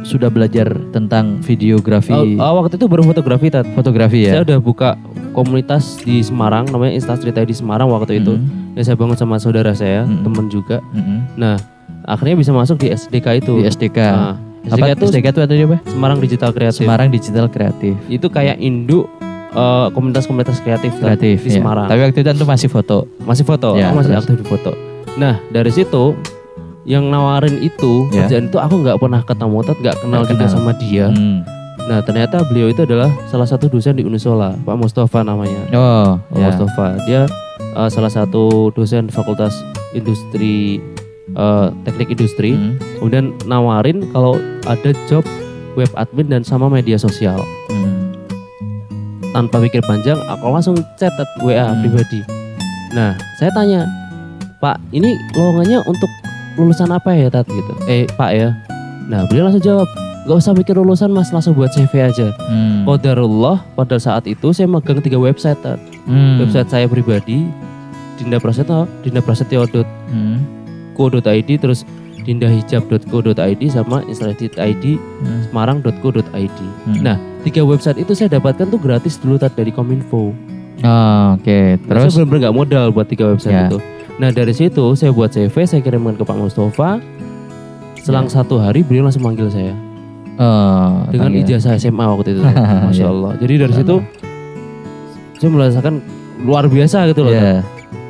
[0.00, 3.68] sudah belajar tentang videografi, Oh, oh, waktu itu baru fotografi Tat.
[3.76, 4.32] fotografi ya.
[4.32, 4.96] Saya udah buka
[5.30, 8.32] komunitas di Semarang namanya Insta Cerita di Semarang waktu itu.
[8.32, 10.24] Hmm, Yang saya bangun sama saudara saya, Hmm.
[10.24, 10.80] teman juga.
[10.96, 11.36] hmm.
[11.36, 11.60] Nah,
[12.08, 13.60] akhirnya bisa masuk di SDK itu.
[13.60, 13.98] Di SDK.
[14.00, 14.40] Nah,
[14.72, 15.78] apa SDK itu SDK itu artinya apa?
[15.84, 16.78] Semarang Digital Kreatif.
[16.80, 17.94] Semarang Digital Kreatif.
[18.08, 19.04] Itu kayak induk
[19.50, 21.58] eh, komunitas-komunitas kreatif, Kreatif di ya.
[21.58, 21.86] Semarang.
[21.86, 22.98] Tapi waktu itu masih foto.
[23.20, 24.22] masih foto, Ya, aku masih terus?
[24.24, 24.70] aktif di foto.
[25.16, 26.14] Nah dari situ
[26.82, 28.24] yang nawarin itu Ya.
[28.24, 30.54] kerjaan itu aku nggak pernah ketemu, Tat, nggak kenal Nggak juga kenal.
[30.56, 31.06] sama dia.
[31.08, 31.38] Hmm.
[31.80, 35.60] Nah ternyata beliau itu adalah salah satu dosen di Unisola, Pak Mustafa namanya.
[35.70, 36.46] Oh, Pak ya.
[36.48, 37.22] Mustafa, dia
[37.72, 39.58] eh, salah satu dosen Fakultas
[39.92, 40.78] Industri
[41.30, 42.54] eh, Teknik Industri.
[42.54, 42.78] Hmm.
[42.96, 44.34] Kemudian nawarin kalau
[44.64, 45.22] ada job
[45.72, 47.38] web admin dan sama media sosial.
[49.30, 51.80] Tanpa pikir panjang aku langsung chat Tat, WA Hmm.
[51.80, 52.20] pribadi
[52.90, 53.86] nah saya tanya
[54.58, 56.10] Pak ini lowongannya untuk
[56.54, 58.50] lulusan apa ya Tat gitu eh Pak ya
[59.06, 59.86] nah beliau langsung jawab
[60.20, 62.84] Gak usah mikir lulusan mas langsung buat CV aja Hmm.
[62.84, 65.78] Qadarullah pada saat itu saya megang tiga website Tat.
[66.04, 66.42] Hmm.
[66.42, 67.46] website saya pribadi
[68.18, 71.56] Dinda Prasetyo dindaprasetyo.co.id Hmm.
[71.56, 71.88] terus
[72.22, 74.84] dindahijab.co.id sama installed.id
[75.20, 75.40] Hmm.
[75.46, 77.00] semarang.co.id Hmm.
[77.00, 80.32] nah tiga website itu saya dapatkan tuh gratis dulu Tat, dari Kominfo
[80.80, 83.68] Oh, Oke, Terus terus saya benar-benar nggak modal buat tiga website Ya.
[83.68, 83.76] itu.
[84.16, 86.96] Nah dari situ saya buat CV, saya kirimkan ke Pak Mustafa.
[88.00, 88.40] Selang Ya.
[88.40, 89.76] satu hari beliau langsung manggil saya
[90.34, 91.44] oh, dengan panggil.
[91.46, 92.40] ijazah SMA waktu itu,
[92.86, 93.06] masya Ya.
[93.06, 93.32] Allah.
[93.36, 93.94] Jadi dari situ
[95.36, 95.94] saya merasakan
[96.40, 97.32] luar biasa gitu loh.
[97.32, 97.60] Ya.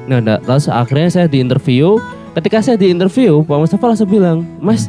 [0.07, 1.99] Nah, nah, terus akhirnya saya di interview.
[2.31, 4.87] Ketika saya di interview, Pak Mustafa langsung bilang, Mas,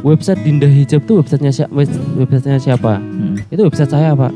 [0.00, 1.72] website Dinda Hijab tuh websitenya siapa?
[2.16, 2.96] Websitenya siapa?
[2.96, 3.36] Hmm.
[3.52, 4.32] Itu website saya Pak.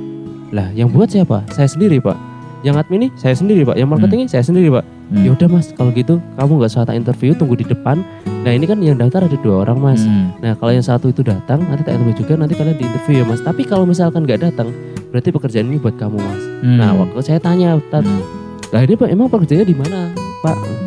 [0.53, 1.49] Lah, yang buat siapa?
[1.57, 2.14] Saya sendiri Pak.
[2.61, 3.81] Yang admin ini saya sendiri Pak.
[3.81, 4.85] Yang marketingnya saya sendiri Pak.
[4.85, 5.25] Hmm.
[5.25, 8.05] Ya udah Mas, kalau gitu kamu nggak usah interview, tunggu di depan.
[8.44, 10.05] Nah ini kan yang daftar ada dua orang Mas.
[10.05, 10.37] Hmm.
[10.44, 13.25] Nah kalau yang satu itu datang, nanti tak interview juga, nanti kalian di interview ya
[13.25, 13.40] Mas.
[13.40, 14.77] Tapi kalau misalkan nggak datang,
[15.09, 16.42] berarti pekerjaan ini buat kamu Mas.
[16.61, 16.77] Hmm.
[16.77, 18.20] Nah waktu saya tanya, Hmm.
[18.77, 20.12] lah ini Pak emang pekerjaannya di mana
[20.44, 20.86] Pak?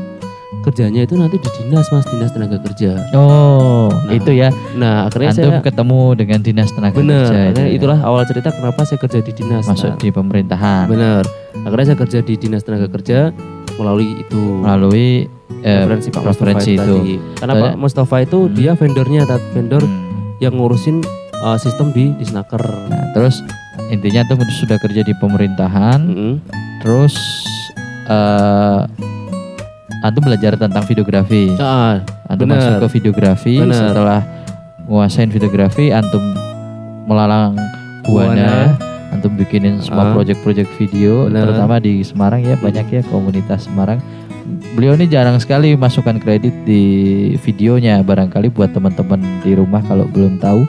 [0.70, 2.94] Kerjanya itu nanti di dinas Mas, dinas tenaga kerja.
[3.12, 4.54] Oh, Nah, itu ya.
[4.76, 7.26] Nah akhirnya Antum saya ketemu dengan dinas tenaga bener, kerja.
[7.26, 7.74] itu akhirnya ya.
[7.74, 9.66] itulah awal cerita kenapa saya kerja di dinas.
[9.66, 11.24] masuk Nah, di pemerintahan bener.
[11.60, 13.34] Akhirnya saya kerja di dinas tenaga kerja
[13.76, 14.44] melalui itu.
[14.62, 15.26] melalui
[15.60, 16.94] eh, referensi Pak referensi Mustafa itu.
[16.96, 17.14] tadi.
[17.34, 18.54] Karena Soalnya- Pak Mustafa itu Hmm.
[18.54, 19.98] dia vendornya, vendor Hmm.
[20.38, 21.02] yang ngurusin
[21.36, 22.62] uh, sistem di di Snaker.
[22.62, 23.42] Nah, terus
[23.90, 26.34] intinya tuh sudah kerja di pemerintahan, Mm-mm.
[26.80, 27.18] terus
[28.06, 28.80] eh
[30.00, 31.54] antum belajar tentang videografi.
[31.58, 32.60] Ah, Antum bener.
[32.60, 33.76] masuk ke videografi, Bener.
[33.76, 34.22] setelah
[34.82, 36.22] menguasain videografi, antum
[37.06, 37.58] melalang
[38.04, 38.74] buana,
[39.10, 40.14] antum bikinin semua Ah.
[40.14, 41.46] project-project video, Bener.
[41.46, 44.00] terutama di Semarang ya banyak ya komunitas Semarang.
[44.74, 46.82] Beliau ini jarang sekali masukkan kredit di
[47.38, 50.66] videonya, barangkali buat teman-teman di rumah kalau belum tahu.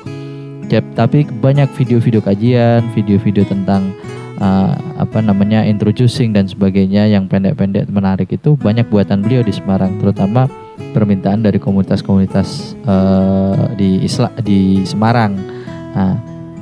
[0.70, 3.90] Tapi banyak video-video kajian, video-video tentang
[4.40, 10.00] uh, apa namanya introducing dan sebagainya yang pendek-pendek menarik itu banyak buatan beliau di Semarang,
[10.00, 10.48] terutama
[10.96, 15.36] permintaan dari komunitas-komunitas uh, di Isla di Semarang.
[15.94, 16.16] Nah,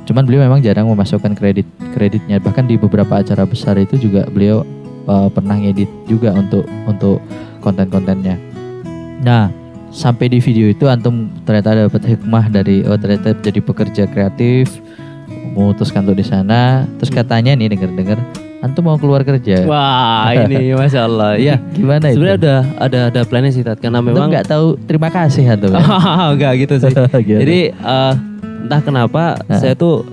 [0.05, 1.65] cuman beliau memang jarang memasukkan kredit
[1.95, 4.67] kreditnya, bahkan di beberapa acara besar itu juga beliau
[5.09, 7.17] uh, pernah ngedit juga untuk untuk
[7.63, 8.37] konten-kontennya.
[9.19, 9.51] Nah,
[9.89, 14.79] sampai di video itu antum ternyata dapat hikmah dari oh ternyata jadi pekerja kreatif
[15.49, 18.19] memutuskan untuk di sana terus katanya nih dengar-dengar
[18.59, 21.35] antum mau keluar kerja Wah, ini masya Allah.
[21.35, 21.63] Iya.
[21.71, 25.47] gimana itu Sebenarnya udah ada ada plannya sih Tat, karena memang nggak tahu terima kasih
[25.47, 25.79] antum ya?
[26.35, 26.91] enggak gitu sih.
[27.23, 27.39] Gitu.
[27.39, 28.13] Jadi eh,
[28.59, 29.55] entah kenapa Nah.
[29.55, 30.03] saya tuh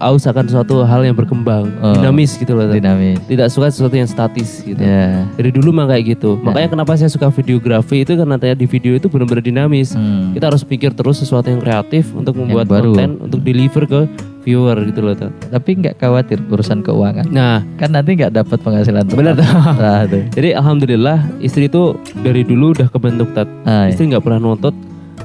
[0.00, 1.92] aus akan suatu hal yang berkembang, Oh.
[1.92, 2.66] dinamis gitu loh.
[2.66, 4.76] Dinamis Tidak suka sesuatu yang statis gitu.
[4.76, 6.34] ya Dari dulu mah kayak gitu.
[6.36, 6.50] Nah.
[6.50, 9.92] Makanya kenapa saya suka videografi itu karena ternyata di video itu benar-benar dinamis.
[9.92, 10.32] Hmm.
[10.32, 12.90] Kita harus pikir terus sesuatu yang kreatif untuk membuat baru.
[12.90, 14.00] konten untuk deliver ke
[14.40, 15.12] viewer gitu loh.
[15.12, 15.28] Tat.
[15.46, 19.44] tapi nggak khawatir urusan keuangan Nah, kan nanti nggak dapat penghasilan benar tuh.
[19.76, 20.24] Nah, tuh.
[20.32, 23.44] Jadi alhamdulillah istri itu dari dulu udah kebentuk tat.
[23.62, 23.92] Ah, iya.
[23.92, 24.72] Istri nggak pernah nuntut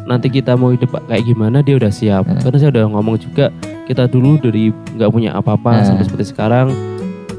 [0.04, 2.28] nanti kita mau hidup kayak gimana dia udah siap.
[2.28, 2.38] Hmm.
[2.38, 5.86] Karena saya udah ngomong juga kita dulu dari nggak punya apa-apa Hmm.
[5.86, 6.68] sampai seperti sekarang.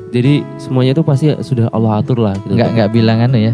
[0.09, 2.35] Jadi semuanya itu pasti sudah Allah atur lah.
[2.39, 2.55] Gitu.
[2.55, 3.53] nggak nggak bilang anu ya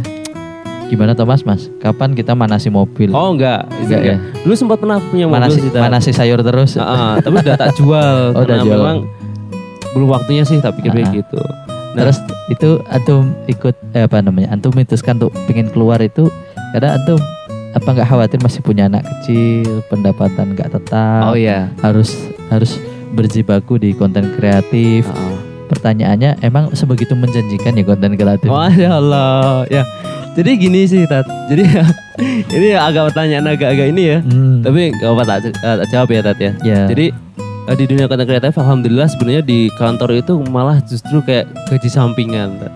[0.85, 4.16] gimana Thomas mas kapan kita manasi mobil Oh enggak, Enggak ya?
[4.44, 5.81] Dulu sempat pernah punya mobil manasi sih Tat.
[5.81, 8.76] manasi sayur terus Ah, ah, tapi udah tak jual Oh, udah jual.
[8.76, 8.98] memang
[9.90, 11.09] belum waktunya sih tak pikir Ah, ah.
[11.11, 11.40] gitu.
[11.40, 14.52] Nah, Terus itu antum ikut eh, apa namanya?
[14.52, 16.28] Antum mituskan untuk pengen keluar itu
[16.70, 17.16] karena antum
[17.72, 21.72] apa nggak khawatir masih punya anak kecil, pendapatan nggak tetap, oh iya.
[21.81, 22.20] harus
[22.53, 22.77] harus
[23.17, 25.09] berjibaku di konten kreatif.
[25.09, 25.41] Ah.
[25.73, 28.49] Pertanyaannya emang sebegitu menjanjikan ya konten kreatif?
[28.49, 29.65] Masya Allah.
[29.73, 29.88] Ya.
[30.33, 31.25] Jadi gini sih Tat.
[31.49, 31.65] Jadi
[32.57, 34.19] ini agak pertanyaan agak-agak ini ya.
[34.21, 36.53] Hmm, Tapi gak apa tak, tak jawab ya Tat ya.
[36.65, 36.81] ya.
[36.88, 37.07] Jadi
[37.69, 42.61] eh, di dunia konten kreatif alhamdulillah sebenarnya di kantor itu malah justru kayak gaji sampingan.
[42.61, 42.73] Tat.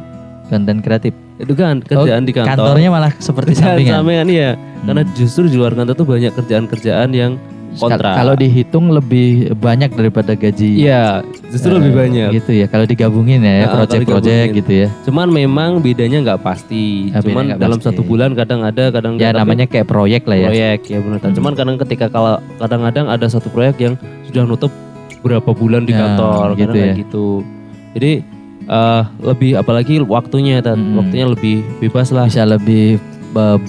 [0.47, 1.13] konten kreatif.
[1.37, 2.55] Itu kan kerjaan di kantor.
[2.55, 3.97] Kantornya malah seperti kerjaan sampingan.
[4.05, 4.51] sampingan iya.
[4.55, 4.85] Hmm.
[4.89, 7.37] Karena justru di luar kantor tuh banyak kerjaan-kerjaan yang
[7.75, 8.15] kontrak.
[8.15, 10.71] Kalau dihitung lebih banyak daripada gaji.
[10.79, 12.29] Iya, justru eh, lebih banyak.
[12.35, 12.67] Gitu ya.
[12.67, 14.59] Kalau digabungin Ah, ya, project-project digabungin.
[14.59, 14.89] gitu ya.
[15.03, 17.11] Cuman memang bedanya nggak pasti.
[17.11, 17.89] Ah, bedanya Cuman nggak dalam pasti.
[17.93, 20.49] satu bulan kadang ada, kadang Ya namanya kayak proyek lah ya.
[20.49, 21.19] proyek ya benar.
[21.21, 21.35] Hmm.
[21.35, 24.73] Cuman kadang ketika kalau kadang-kadang ada satu proyek yang sudah nutup
[25.21, 26.95] berapa bulan di Ya, kantor, gitu kadang kayak ya.
[26.99, 27.27] gitu.
[27.93, 28.13] Jadi
[28.67, 30.75] eh, lebih apalagi waktunya, Tat.
[30.75, 30.97] Hmm.
[30.97, 32.27] waktunya lebih bebas lah.
[32.27, 32.99] bisa lebih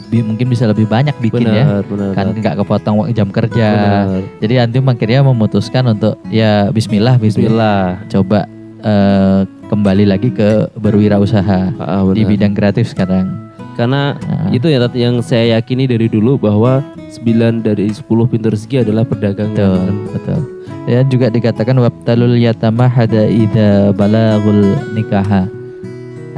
[0.08, 4.22] bi- mungkin bisa lebih banyak bikin ya benar, benar, kan nggak kepotong jam kerja Benar.
[4.40, 8.10] jadi antum akhirnya memutuskan untuk ya Bismillah Bismillah Bismillah.
[8.10, 8.40] coba
[8.80, 15.22] eh, kembali lagi ke berwirausaha Ah, di bidang kreatif sekarang Karena Nah, itu ya yang
[15.22, 16.82] saya yakini dari dulu bahwa
[17.14, 19.54] 9 dari 10 pintu rezeki adalah perdagangan.
[19.54, 19.96] betul kan.
[20.10, 20.40] betul
[20.88, 25.46] ya juga dikatakan wabtalul yatama hada idza balagul nikaha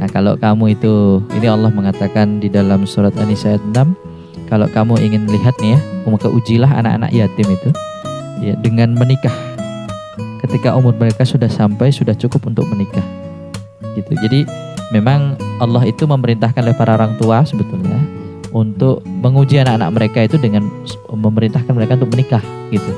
[0.00, 4.96] nah kalau kamu itu ini Allah mengatakan di dalam surat An-Nisa ayat 6 kalau kamu
[5.04, 7.70] ingin lihat nih ya maka ujilah anak-anak yatim itu
[8.40, 9.32] ya dengan menikah.
[10.40, 13.04] Ketika umur mereka sudah sampai sudah cukup untuk menikah.
[13.94, 14.16] Gitu.
[14.18, 14.48] Jadi
[14.90, 18.00] memang Allah itu memerintahkan oleh para orang tua sebetulnya
[18.50, 20.66] untuk menguji anak-anak mereka itu dengan
[21.06, 22.92] memerintahkan mereka untuk menikah gitu.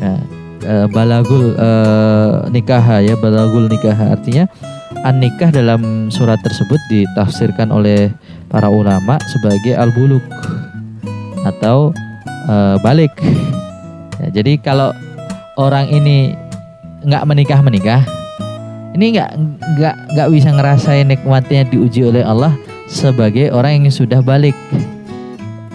[0.00, 0.20] Nah,
[0.64, 4.48] eh, balagul eh, nikah ya balagul nikah artinya
[5.04, 8.08] an nikah dalam surat tersebut ditafsirkan oleh
[8.48, 10.22] para ulama sebagai al buluk
[11.44, 11.92] atau
[12.48, 13.12] eh, balik.
[14.22, 14.96] Ya, jadi kalau
[15.60, 16.32] orang ini
[17.04, 18.02] nggak menikah menikah.
[18.96, 19.30] Ini nggak
[19.76, 22.56] nggak nggak bisa ngerasain nikmatnya diuji oleh Allah
[22.88, 24.56] sebagai orang yang sudah balik.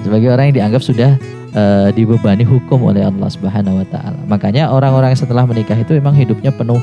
[0.01, 1.11] Sebagai orang yang dianggap sudah
[1.53, 4.17] eh, dibebani hukum oleh Allah Subhanahu wa taala.
[4.25, 6.81] Makanya orang-orang setelah menikah itu memang hidupnya penuh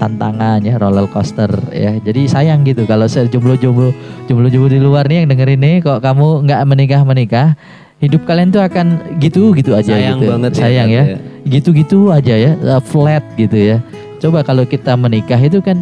[0.00, 1.92] tantangan ya roller coaster ya.
[1.94, 3.92] Jadi sayang gitu kalau saya jomblo-jomblo
[4.24, 7.52] jomblo-jomblo di luar nih yang denger ini kok kamu nggak menikah-menikah
[7.98, 8.86] hidup kalian tuh akan
[9.18, 10.32] gitu-gitu aja Sayang gitu.
[10.32, 11.04] banget sayang Tat, ya
[11.46, 13.76] gitu-gitu aja ya uh, flat gitu ya
[14.16, 15.76] coba kalau kita menikah itu kan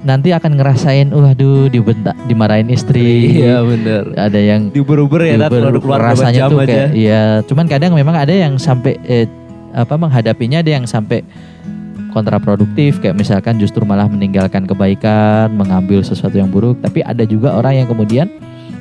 [0.00, 4.14] nanti akan ngerasain waduh dibentak dimarahin istri Iya benar.
[4.14, 6.70] ada yang Diuber-uber ya diuber- kalau keluar rasanya jam tuh aja.
[6.70, 9.26] kayak ya cuman kadang memang ada yang sampai eh,
[9.74, 11.26] apa menghadapinya ada yang sampai
[12.16, 16.80] kontraproduktif kayak misalkan justru malah meninggalkan kebaikan mengambil sesuatu yang buruk.
[16.80, 18.32] Tapi ada juga orang yang kemudian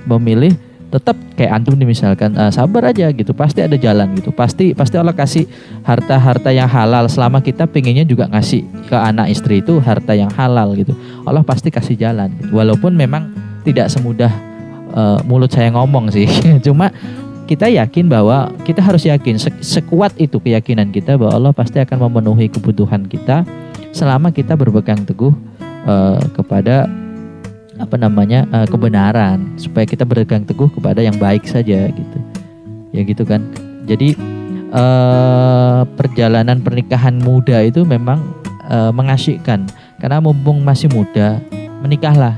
[0.08, 0.56] memilih
[0.88, 3.36] tetap kayak antum nih misalkan "Ah, sabar aja gitu.
[3.36, 4.32] Pasti ada jalan gitu.
[4.32, 5.44] Pasti pasti Allah kasih
[5.84, 7.12] harta-harta yang halal.
[7.12, 10.96] Selama kita pengennya juga ngasih ke anak istri itu harta yang halal gitu.
[11.28, 12.56] Allah pasti kasih jalan gitu.
[12.56, 13.36] walaupun memang
[13.68, 14.32] tidak semudah
[14.96, 16.30] eh, mulut saya ngomong sih.
[16.66, 16.88] Cuma
[17.46, 22.10] kita yakin bahwa kita harus yakin se- sekuat itu keyakinan kita bahwa Allah pasti akan
[22.10, 23.46] memenuhi kebutuhan kita
[23.94, 25.32] selama kita berpegang teguh
[25.86, 26.90] eh, kepada
[27.78, 29.56] apa namanya eh, kebenaran.
[29.62, 32.20] Supaya kita berpegang teguh kepada yang baik saja gitu.
[32.92, 33.46] Ya gitu kan.
[33.86, 34.18] Jadi
[34.74, 38.26] eh, perjalanan pernikahan muda itu memang
[38.66, 39.70] eh, mengasyikkan.
[40.02, 41.38] Karena mumpung masih muda
[41.86, 42.34] menikahlah.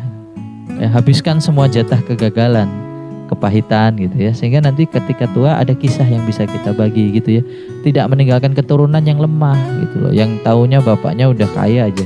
[0.78, 2.87] Ya, habiskan semua jatah kegagalan
[3.28, 4.32] kepahitan gitu ya.
[4.32, 7.44] Sehingga nanti ketika tua ada kisah yang bisa kita bagi gitu ya.
[7.84, 10.12] Tidak meninggalkan keturunan yang lemah gitu loh.
[10.16, 12.06] Yang taunya bapaknya udah kaya aja.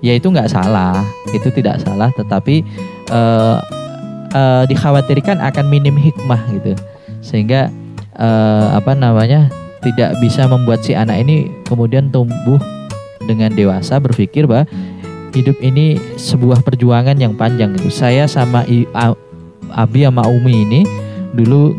[0.00, 1.02] Ya itu nggak salah.
[1.34, 2.08] Itu tidak salah.
[2.14, 2.62] Tetapi
[3.10, 3.56] eh,
[4.32, 6.72] eh, dikhawatirkan akan minim hikmah gitu.
[7.20, 7.68] Sehingga
[8.16, 9.50] eh, apa namanya
[9.84, 12.60] tidak bisa membuat si anak ini kemudian tumbuh
[13.24, 14.68] dengan dewasa berpikir bahwa
[15.32, 17.74] hidup ini sebuah perjuangan yang panjang.
[17.78, 17.90] Gitu.
[17.92, 18.66] Saya sama
[19.74, 20.80] Abi sama Umi ini
[21.34, 21.74] dulu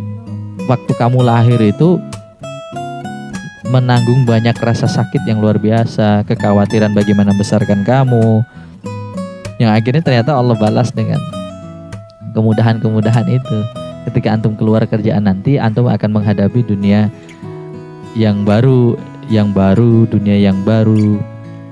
[0.70, 2.00] waktu kamu lahir itu
[3.72, 8.44] menanggung banyak rasa sakit yang luar biasa, kekhawatiran bagaimana membesarkan kamu.
[9.64, 11.22] Yang akhirnya ternyata Allah balas dengan
[12.36, 13.58] kemudahan-kemudahan itu.
[14.10, 17.08] Ketika antum keluar kerjaan nanti, antum akan menghadapi dunia
[18.18, 19.00] yang baru,
[19.32, 21.22] yang baru, dunia yang baru,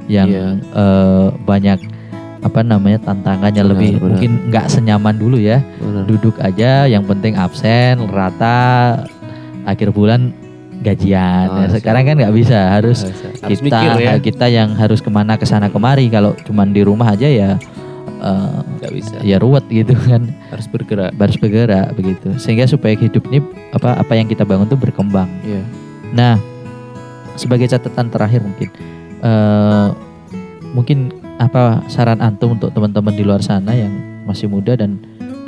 [0.08, 0.48] yang Iya.
[0.62, 1.80] eh, banyak
[2.40, 4.04] apa namanya tantangannya Benar, lebih benar.
[4.08, 6.04] mungkin nggak senyaman dulu ya Benar.
[6.06, 9.04] duduk aja yang penting absen rata
[9.64, 10.32] akhir bulan
[10.80, 13.04] gajian Ah, Ya, sekarang kan nggak bisa harus
[13.38, 14.14] Harus kita mikir ya.
[14.18, 17.60] kita yang harus ke mana ke sana kemari kalau cuman di rumah aja ya
[18.18, 19.16] eh, Nggak bisa.
[19.20, 21.12] ya ruwet gitu kan Harus bergerak.
[21.14, 25.60] harus bergerak begitu sehingga supaya hidup ini apa apa yang kita bangun tuh berkembang Iya.
[26.10, 26.40] Nah,
[27.36, 28.68] sebagai catatan terakhir mungkin,
[29.20, 29.88] eh
[30.72, 33.92] mungkin apa saran antum untuk teman-teman di luar sana yang
[34.28, 35.00] masih muda dan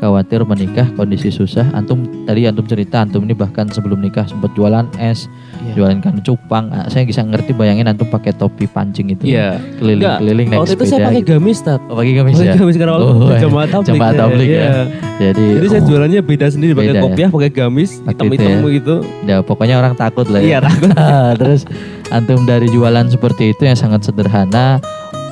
[0.01, 1.61] khawatir menikah kondisi susah.
[1.77, 5.29] Antum tadi antum cerita antum ini bahkan sebelum nikah sempat jualan es,
[5.61, 5.77] Iya.
[5.77, 6.73] jualan ikan cupang.
[6.73, 9.61] Ah, saya bisa ngerti bayangin antum pakai topi pancing itu, Iya.
[9.77, 11.37] keliling-keliling naik Waktu itu saya pakai gitu.
[11.37, 11.77] gamis, Tat.
[11.85, 12.53] Oh, pakai gamis Pakai ya.
[12.57, 13.37] gamis karena waktu Oh, iya.
[13.37, 13.89] jamaah tablik.
[13.93, 14.57] Jamaah tablik ya.
[14.57, 14.81] Iya.
[15.21, 17.03] Jadi, Jadi saya oh, jualannya beda sendiri pakai Beda ya?
[17.05, 18.95] kopiah, pakai gamis, Waktu hitam-hitam itu gitu.
[19.29, 20.47] ya pokoknya orang takut lah ya.
[20.49, 20.89] Iya, takut.
[21.45, 21.61] Terus
[22.09, 24.81] antum dari jualan seperti itu yang sangat sederhana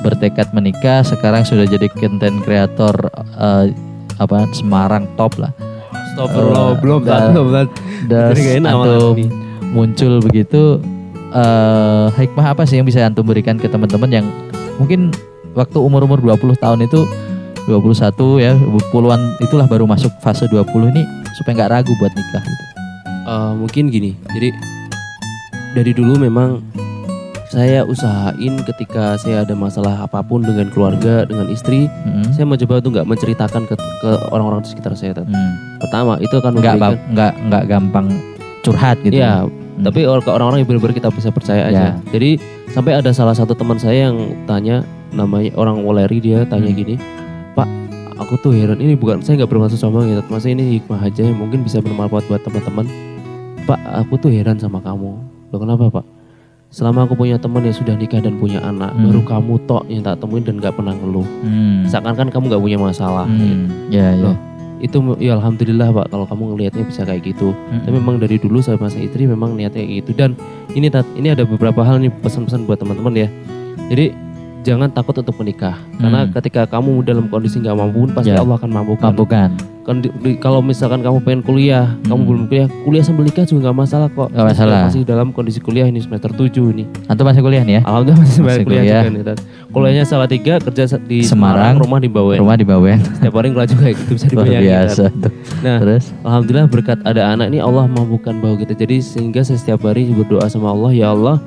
[0.00, 2.94] bertekad menikah sekarang sudah jadi konten kreator
[3.34, 3.72] eh,
[4.16, 5.52] apa Semarang top lah.
[6.10, 7.46] Astagfirullah, Eh, belum, dah- belum.
[8.04, 8.34] Dan
[8.66, 9.28] antum ini.
[9.70, 10.82] muncul begitu
[11.30, 14.26] eh hikmah apa sih yang bisa antum berikan ke teman-teman yang
[14.76, 15.14] mungkin
[15.52, 17.06] waktu umur-umur 20 tahun itu
[17.64, 18.02] 21
[18.40, 18.52] ya
[18.90, 22.64] puluhan itulah baru masuk fase 20 ini supaya nggak ragu buat nikah gitu.
[23.22, 24.48] Eh, mungkin gini, jadi
[25.72, 26.58] dari dulu memang
[27.50, 32.30] saya usahain ketika saya ada masalah apa pun dengan keluarga, dengan istri, Mm.
[32.30, 35.18] saya mencoba untuk nggak menceritakan ke, ke orang-orang di sekitar saya.
[35.18, 35.58] Hmm.
[35.82, 36.74] Pertama, itu akan nggak
[37.10, 38.06] nggak nggak gampang
[38.62, 39.18] curhat gitu.
[39.18, 39.50] Iya,
[39.82, 41.74] tapi or- ke orang-orang yang benar-benar kita bisa percaya aja.
[41.74, 41.92] Ya.
[42.14, 42.38] Jadi
[42.70, 46.78] sampai ada salah satu teman saya yang tanya namanya orang Waleri dia tanya Hmm.
[46.78, 46.94] gini,
[47.58, 47.66] Pak,
[48.14, 51.34] aku tuh heran ini bukan saya nggak bermaksud sama gitu, masa ini hikmah aja yang
[51.34, 52.86] mungkin bisa bermanfaat buat teman-teman.
[53.66, 55.18] Pak, aku tuh heran sama kamu.
[55.50, 56.19] Loh kenapa Pak?
[56.70, 59.10] Selama aku punya teman yang sudah nikah dan punya anak, Hmm.
[59.10, 61.26] baru kamu tok yang tak temuin dan nggak pernah ngeluh.
[61.42, 61.82] Hmm.
[61.90, 63.26] Seakan-kan kamu nggak punya masalah.
[63.26, 63.90] Hmm.
[63.90, 64.22] Ya, ya.
[64.22, 64.36] Loh,
[64.80, 67.52] Itu ya alhamdulillah Pak kalau kamu ngelihatnya bisa kayak gitu.
[67.52, 67.84] Hmm.
[67.84, 70.32] Tapi memang dari dulu saya masih istri memang niatnya kayak gitu dan
[70.72, 70.88] ini
[71.20, 73.28] ini ada beberapa hal nih pesan-pesan buat teman-teman ya.
[73.92, 74.29] Jadi
[74.62, 76.32] jangan takut untuk menikah karena Hmm.
[76.32, 78.38] ketika kamu dalam kondisi nggak mampu pun pasti Ya.
[78.38, 79.06] Allah akan mampukan.
[79.08, 79.50] Mampukan.
[79.80, 80.04] Kan
[80.38, 82.28] kalau misalkan kamu pengen kuliah, kamu Hmm.
[82.28, 84.28] belum kuliah, kuliah sambil nikah juga nggak masalah kok.
[84.28, 84.80] Saya masalah.
[84.86, 86.84] Masih dalam kondisi kuliah ini semester 7 ini.
[87.06, 87.82] Antum masih kuliah nih ya?
[87.82, 89.02] Alhamdulillah masih, Masih kuliah, kuliah.
[89.02, 89.38] juga nih tat.
[89.70, 92.38] Kuliahnya salah tiga kerja di Semarang, Semarang, rumah di Bawen.
[92.38, 92.98] Rumah di Bawen.
[93.00, 94.62] Setiap hari keluar juga gitu bisa dibayangin.
[94.62, 95.32] Biasa tuh.
[95.60, 96.04] Nah, Terus?
[96.20, 100.44] Alhamdulillah berkat ada anak ini Allah mampukan bahwa kita jadi sehingga saya setiap hari berdoa
[100.46, 101.40] sama Allah ya Allah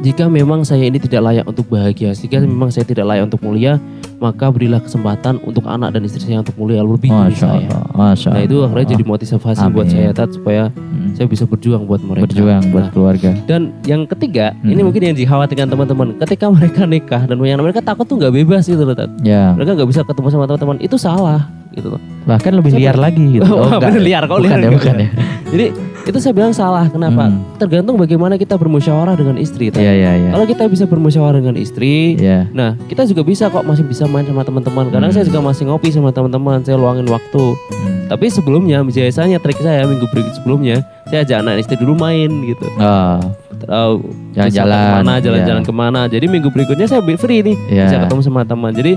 [0.00, 3.76] jika memang saya ini tidak layak untuk bahagia jika memang saya tidak layak untuk mulia
[4.16, 7.84] maka berilah kesempatan untuk anak dan istri saya untuk mulia lebih dari Masya saya Allah.
[7.92, 8.66] Masya nah itu Allah.
[8.68, 9.88] akhirnya jadi motivasi buat Amin.
[9.90, 11.16] saya Tat, supaya Hmm.
[11.16, 13.30] saya bisa berjuang buat mereka berjuang buat Nah, keluarga.
[13.44, 14.72] dan yang ketiga Hmm.
[14.72, 18.64] ini mungkin yang dikhawatirkan teman-teman ketika mereka nikah dan yang mereka takut tuh nggak bebas
[18.64, 19.08] gitu loh Tat.
[19.20, 22.96] Ya, mereka nggak bisa ketemu sama teman-teman itu salah gitu loh bahkan lebih Saya liar
[23.00, 23.48] lagi gitu.
[23.56, 23.90] Wah, enggak.
[23.90, 25.08] bener liar, kok bukan liar ya, bukan ya?
[25.52, 25.66] Jadi
[26.00, 26.84] itu saya bilang salah.
[26.88, 27.28] Kenapa?
[27.28, 27.42] Hmm.
[27.56, 29.72] Tergantung bagaimana kita bermusyawarah dengan istri.
[29.72, 30.30] Iya, iya, iya.
[30.32, 32.46] Kalau kita bisa bermusyawarah dengan istri, Iya.
[32.52, 34.92] nah kita juga bisa kok masih bisa main sama teman-teman.
[34.92, 35.16] Kadang Hmm.
[35.16, 36.60] saya juga masih ngopi sama teman-teman.
[36.62, 37.44] Saya luangin waktu.
[37.56, 37.98] Hmm.
[38.10, 42.66] Tapi sebelumnya, biasanya trik saya minggu berikut sebelumnya, saya ajak anak istri dulu main gitu.
[42.76, 43.18] Oh,
[43.60, 43.94] Tahu
[44.32, 45.20] Jalan-jalan, ke mana, iya.
[45.20, 46.00] jalan-jalan ke mana.
[46.08, 47.84] Jadi minggu berikutnya saya free nih, Iya.
[47.86, 48.72] bisa ketemu sama teman.
[48.72, 48.96] Jadi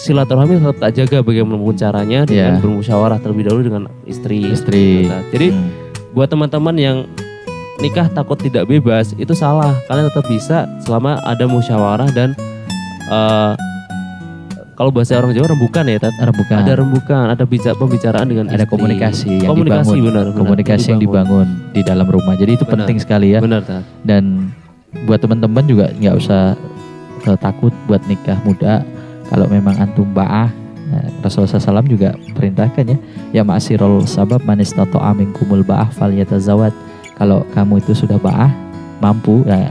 [0.00, 2.60] silaturahmi tetap tak jaga bagaimana caranya dengan Iya.
[2.60, 4.40] bermusyawarah terlebih dahulu dengan istri.
[4.46, 5.06] Istri.
[5.06, 5.24] Tat.
[5.30, 5.68] Jadi Hmm.
[6.10, 6.96] buat teman-teman yang
[7.78, 12.32] nikah takut tidak bebas itu salah kalian tetap bisa selama ada musyawarah dan
[13.06, 13.52] eh,
[14.74, 16.14] kalau bahasa orang Jawa rembukan ya Tat?
[16.16, 16.56] Rembukan.
[16.58, 18.70] ada rembukan ada bicara pembicaraan dengan ada istri.
[18.70, 20.06] komunikasi yang komunikasi dibangun.
[20.06, 22.34] benar, benar komunikasi yang dibangun di dalam rumah.
[22.34, 22.74] Jadi itu Benar.
[22.80, 23.40] penting sekali ya.
[23.40, 23.84] benar Tat.
[24.00, 24.48] Dan
[25.04, 26.56] buat teman-teman juga nggak usah
[27.22, 28.80] eh, takut buat nikah muda.
[29.30, 30.50] Kalau memang antum ba'ah,
[30.90, 32.98] nah, Rasulullah SAW juga perintahkan ya,
[33.30, 36.74] ya ma'asirul sabab manis tato amin kumul ba'ah fal yatazawad.
[37.14, 38.50] Kalau kamu itu sudah ba'ah,
[38.98, 39.70] mampu, ya,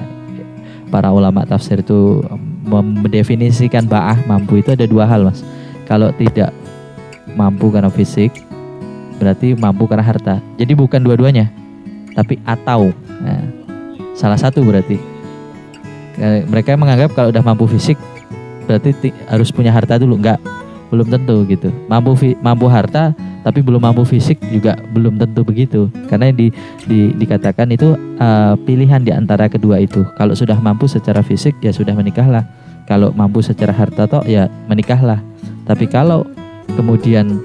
[0.87, 2.23] para ulama tafsir itu
[2.71, 5.43] mendefinisikan ba'ah mampu itu ada dua hal mas.
[5.83, 6.55] Kalau tidak
[7.35, 8.31] mampu karena fisik,
[9.19, 10.39] berarti mampu karena harta.
[10.55, 11.51] Jadi bukan dua-duanya,
[12.15, 12.95] tapi atau.
[13.19, 13.43] Nah,
[14.15, 14.95] salah satu berarti.
[16.19, 17.99] Eh, Mereka menganggap kalau udah mampu fisik
[18.69, 20.21] berarti ti- harus punya harta dulu.
[20.21, 20.37] Enggak
[20.89, 21.69] belum tentu gitu.
[21.85, 23.13] Mampu mampu harta
[23.45, 25.89] tapi belum mampu fisik juga belum tentu begitu.
[26.09, 26.53] Karena di,
[26.85, 30.05] di- dikatakan itu eh, pilihan di antara kedua itu.
[30.17, 32.45] Kalau sudah mampu secara fisik ya sudah menikahlah.
[32.85, 35.21] Kalau mampu secara harta toh ya menikahlah.
[35.65, 36.25] Tapi kalau
[36.73, 37.37] kemudian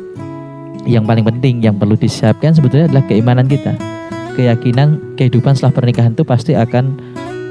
[0.84, 3.76] yang paling penting yang perlu disiapkan sebetulnya adalah keimanan kita.
[4.34, 6.96] Keyakinan kehidupan setelah pernikahan itu pasti akan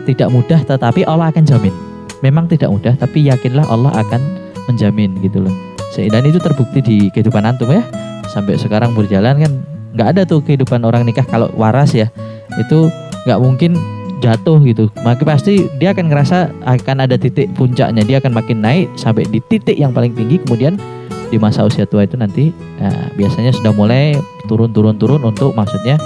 [0.04, 1.93] tidak mudah tetapi Allah akan jamin
[2.24, 4.22] memang tidak mudah tapi yakinlah Allah akan
[4.72, 5.54] menjamin gitu loh.
[5.94, 7.86] Dan itu terbukti di kehidupan antum ya.
[8.26, 9.52] Sampai sekarang berjalan kan
[9.94, 12.10] nggak ada tuh kehidupan orang nikah kalau waras ya.
[12.58, 12.90] Itu
[13.30, 13.78] nggak mungkin
[14.24, 14.90] jatuh gitu.
[15.06, 18.02] Maka pasti dia akan ngerasa akan ada titik puncaknya.
[18.02, 20.42] Dia akan makin naik sampai di titik yang paling tinggi.
[20.42, 20.80] Kemudian
[21.30, 24.14] di masa usia tua itu nanti nah, biasanya sudah mulai
[24.46, 25.98] turun turun turun untuk maksudnya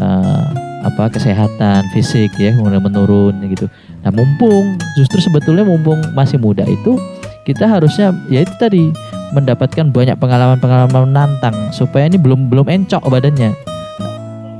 [0.00, 0.44] eh,
[0.84, 3.66] apa kesehatan fisik ya mulai menurun gitu
[4.04, 7.00] Nah mumpung justru sebetulnya mumpung masih muda itu
[7.48, 8.92] kita harusnya ya itu tadi
[9.32, 13.56] mendapatkan banyak pengalaman-pengalaman menantang supaya ini belum belum encok badannya.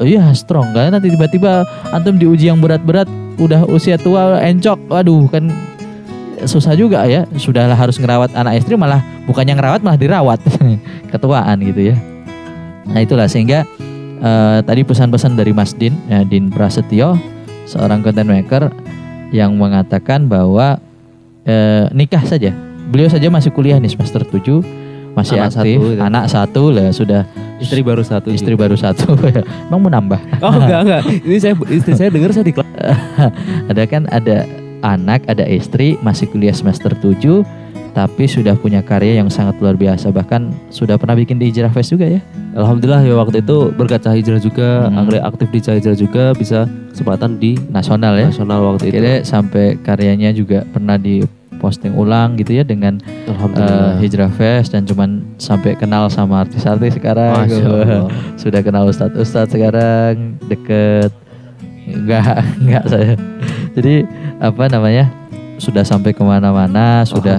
[0.00, 1.62] Oh iya strong kan nanti tiba-tiba
[1.94, 3.06] antum diuji yang berat-berat
[3.38, 5.52] udah usia tua encok, waduh kan
[6.44, 7.28] susah juga ya.
[7.36, 10.40] Sudahlah harus ngerawat anak istri malah bukannya ngerawat malah dirawat
[11.12, 11.96] ketuaan gitu ya.
[12.84, 13.64] Nah itulah sehingga
[14.24, 17.20] eh, tadi pesan-pesan dari Mas Din, ya, Din Prasetyo,
[17.68, 18.72] seorang content maker
[19.30, 20.80] yang mengatakan bahwa
[21.44, 22.56] eh, nikah saja.
[22.88, 26.02] Beliau saja masih kuliah nih semester 7 masih Anak aktif, satu, gitu.
[26.02, 27.22] anak satu lah sudah
[27.62, 28.60] istri baru satu istri gitu.
[28.66, 29.14] baru satu.
[29.70, 30.18] Emang mau nambah?
[30.42, 32.66] oh enggak enggak ini saya istri saya dengar saya di kelas
[33.70, 34.42] ada kan ada
[34.82, 37.46] anak, ada istri masih kuliah semester 7
[37.94, 41.94] tapi sudah punya karya yang sangat luar biasa bahkan sudah pernah bikin di Hijrah Fest
[41.94, 42.20] juga ya.
[42.54, 44.96] Alhamdulillah ya waktu itu berkat Cahaya Hijrah juga Hmm.
[44.96, 48.26] akhirnya aktif di Cahaya Hijrah juga bisa kesempatan di Nasional ya.
[48.28, 54.30] nasional waktu itu Akhirnya sampai karyanya juga pernah diposting ulang gitu ya dengan eh, Hijrah
[54.30, 58.06] Fest dan cuman sampai kenal sama artis-artis sekarang Masya Allah.
[58.40, 61.10] sudah kenal ustadz-ustadz sekarang deket
[61.84, 63.12] enggak enggak saya
[63.72, 64.06] jadi
[64.38, 65.10] apa namanya
[65.56, 67.38] sudah sampai ke mana-mana sudah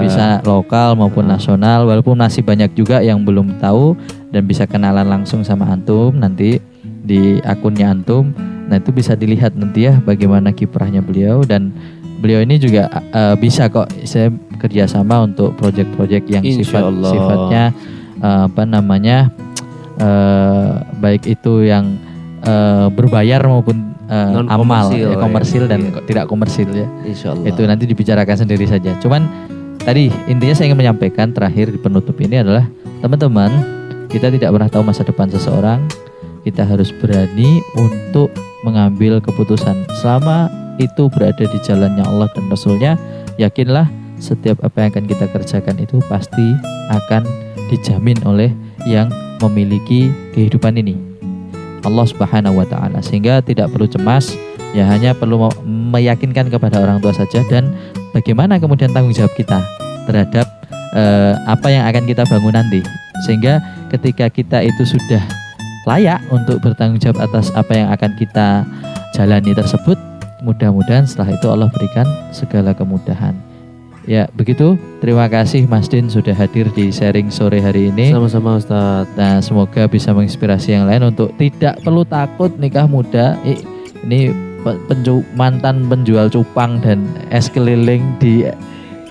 [0.00, 1.34] bisa lokal maupun Ah.
[1.34, 3.98] nasional walaupun masih banyak juga yang belum tahu
[4.30, 6.62] dan bisa kenalan langsung sama antum nanti
[7.02, 8.30] di akunnya antum
[8.68, 11.72] nah itu bisa dilihat nanti ya bagaimana kiprahnya beliau dan
[12.18, 17.10] beliau ini juga eh, bisa kok saya kerjasama untuk proyek-proyek yang Insya sifat Allah.
[17.10, 17.64] sifatnya
[18.18, 19.18] eh, apa namanya
[19.96, 21.96] eh, baik itu yang
[22.42, 25.18] eh, berbayar maupun Non amal komersil, ya, ya.
[25.20, 26.00] komersil dan Iya.
[26.08, 28.96] tidak komersil ya Insya Allah itu nanti dibicarakan sendiri saja.
[29.04, 29.28] Cuman
[29.84, 32.64] tadi intinya saya ingin menyampaikan terakhir di penutup ini adalah
[33.04, 33.52] teman-teman
[34.08, 35.84] kita tidak pernah tahu masa depan seseorang.
[36.40, 38.32] Kita harus berani untuk
[38.64, 40.48] mengambil keputusan selama
[40.80, 42.96] itu berada di jalannya Allah dan Rasulnya.
[43.36, 46.56] Yakinlah setiap apa yang akan kita kerjakan itu pasti
[46.88, 47.28] akan
[47.68, 48.50] dijamin oleh
[48.88, 49.12] yang
[49.44, 51.07] memiliki kehidupan ini.
[51.84, 52.98] Allah Subhanahu wa taala.
[53.02, 54.34] Sehingga tidak perlu cemas
[54.76, 57.72] ya hanya perlu meyakinkan kepada orang tua saja dan
[58.12, 59.62] bagaimana kemudian tanggung jawab kita
[60.04, 60.46] terhadap
[60.96, 62.80] eh, apa yang akan kita bangun nanti.
[63.26, 63.58] Sehingga
[63.90, 65.22] ketika kita itu sudah
[65.88, 68.62] layak untuk bertanggung jawab atas apa yang akan kita
[69.16, 69.96] jalani tersebut
[70.44, 73.34] mudah-mudahan setelah itu Allah berikan segala kemudahan
[74.08, 79.12] ya begitu terima kasih Mas Din sudah hadir di sharing sore hari ini sama-sama Ustadz
[79.14, 83.36] Nah, semoga bisa menginspirasi yang lain untuk tidak perlu takut nikah muda.
[83.44, 84.30] Ini
[84.62, 88.46] pe- penju- mantan penjual cupang dan es keliling di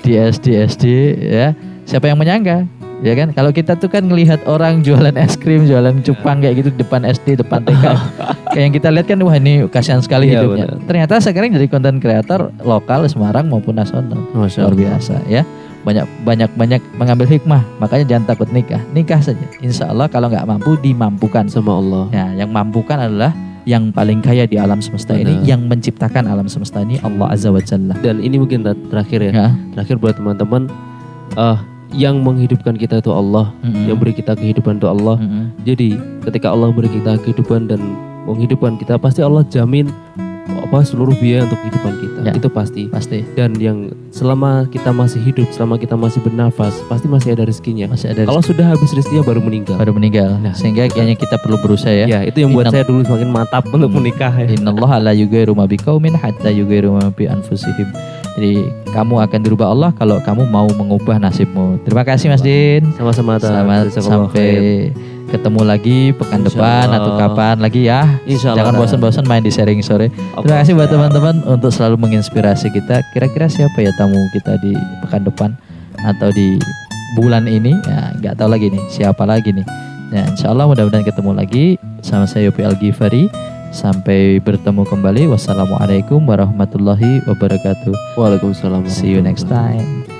[0.02, 0.86] di SD SD
[1.20, 1.52] ya.
[1.84, 2.64] Siapa yang menyangka?
[3.00, 3.30] Ya kan?
[3.30, 7.02] Kalau kita tuh kan ngelihat orang jualan es krim, jualan cupang kayak gitu di depan
[7.04, 7.86] SD, depan TK.
[8.52, 10.66] kayak yang kita lihat kan wah ini kasihan sekali Iya, hidupnya.
[10.68, 10.82] benar.
[10.84, 14.18] Ternyata sekarang jadi konten kreator lokal Semarang maupun nasional.
[14.32, 15.46] Masya Luar biasa ya.
[15.80, 20.44] banyak banyak banyak mengambil hikmah makanya jangan takut nikah nikah saja insya Allah kalau nggak
[20.44, 22.06] mampu dimampukan sama Allah.
[22.12, 23.32] ya yang mampukan adalah
[23.64, 25.48] yang paling kaya di alam semesta ini Benar.
[25.48, 29.32] yang menciptakan alam semesta ini Allah azza wa jalla Dan ini mungkin ter- terakhir ya.
[29.32, 30.68] ya Terakhir buat teman-teman
[31.36, 31.58] eh
[31.90, 33.86] yang menghidupkan kita itu Allah, Mm-mm.
[33.86, 35.16] yang beri kita kehidupan itu Allah.
[35.16, 35.56] Mm-mm.
[35.64, 37.80] Jadi ketika Allah beri kita kehidupan dan
[38.24, 39.88] menghidupkan kita, pasti Allah jamin
[40.48, 42.20] apa seluruh biaya untuk kehidupan kita.
[42.22, 42.32] Ya.
[42.34, 42.84] Itu pasti.
[42.88, 43.78] pasti Dan yang
[44.10, 47.88] selama kita masih hidup, selama kita masih bernafas, pasti masih ada rezekinya.
[47.88, 49.76] masih ada Kalau sudah habis rezekinya baru meninggal.
[49.76, 50.52] baru meninggal Nah.
[50.52, 53.64] sehingga kayaknya kita perlu berusaha ya Ya, itu yang buat Inna- saya dulu semakin mantap
[53.66, 53.98] untuk Hmm.
[53.98, 54.48] menikah ya.
[54.50, 57.88] Innallaha la yughayyiru ma biqaumin hatta yughayyiru ma bi anfusihim.
[58.38, 61.82] Jadi kamu akan dirubah Allah kalau kamu mau mengubah nasibmu.
[61.82, 62.86] Terima kasih Mas Din.
[62.94, 63.42] Sama-sama.
[63.42, 64.94] Selamat sampai
[65.28, 66.98] ketemu lagi pekan Insya depan Allah.
[67.02, 68.06] atau kapan lagi ya.
[68.30, 68.70] Insya Allah.
[68.70, 70.14] Jangan bosan-bosan main di sharing sore.
[70.14, 73.02] Terima kasih buat teman-teman untuk selalu menginspirasi kita.
[73.12, 75.58] Kira-kira siapa ya tamu kita di pekan depan
[76.06, 76.62] atau di
[77.18, 77.74] bulan ini?
[77.90, 79.66] Ya, nggak tahu lagi nih siapa lagi nih.
[80.14, 81.66] Ya, insya Allah mudah-mudahan ketemu lagi
[82.06, 83.28] sama saya Yopi Al Ghifari.
[83.78, 85.30] Sampai bertemu kembali.
[85.30, 88.18] Wassalamualaikum warahmatullahi wabarakatuh.
[88.18, 88.90] Waalaikumsalam.
[88.90, 90.17] See you next time.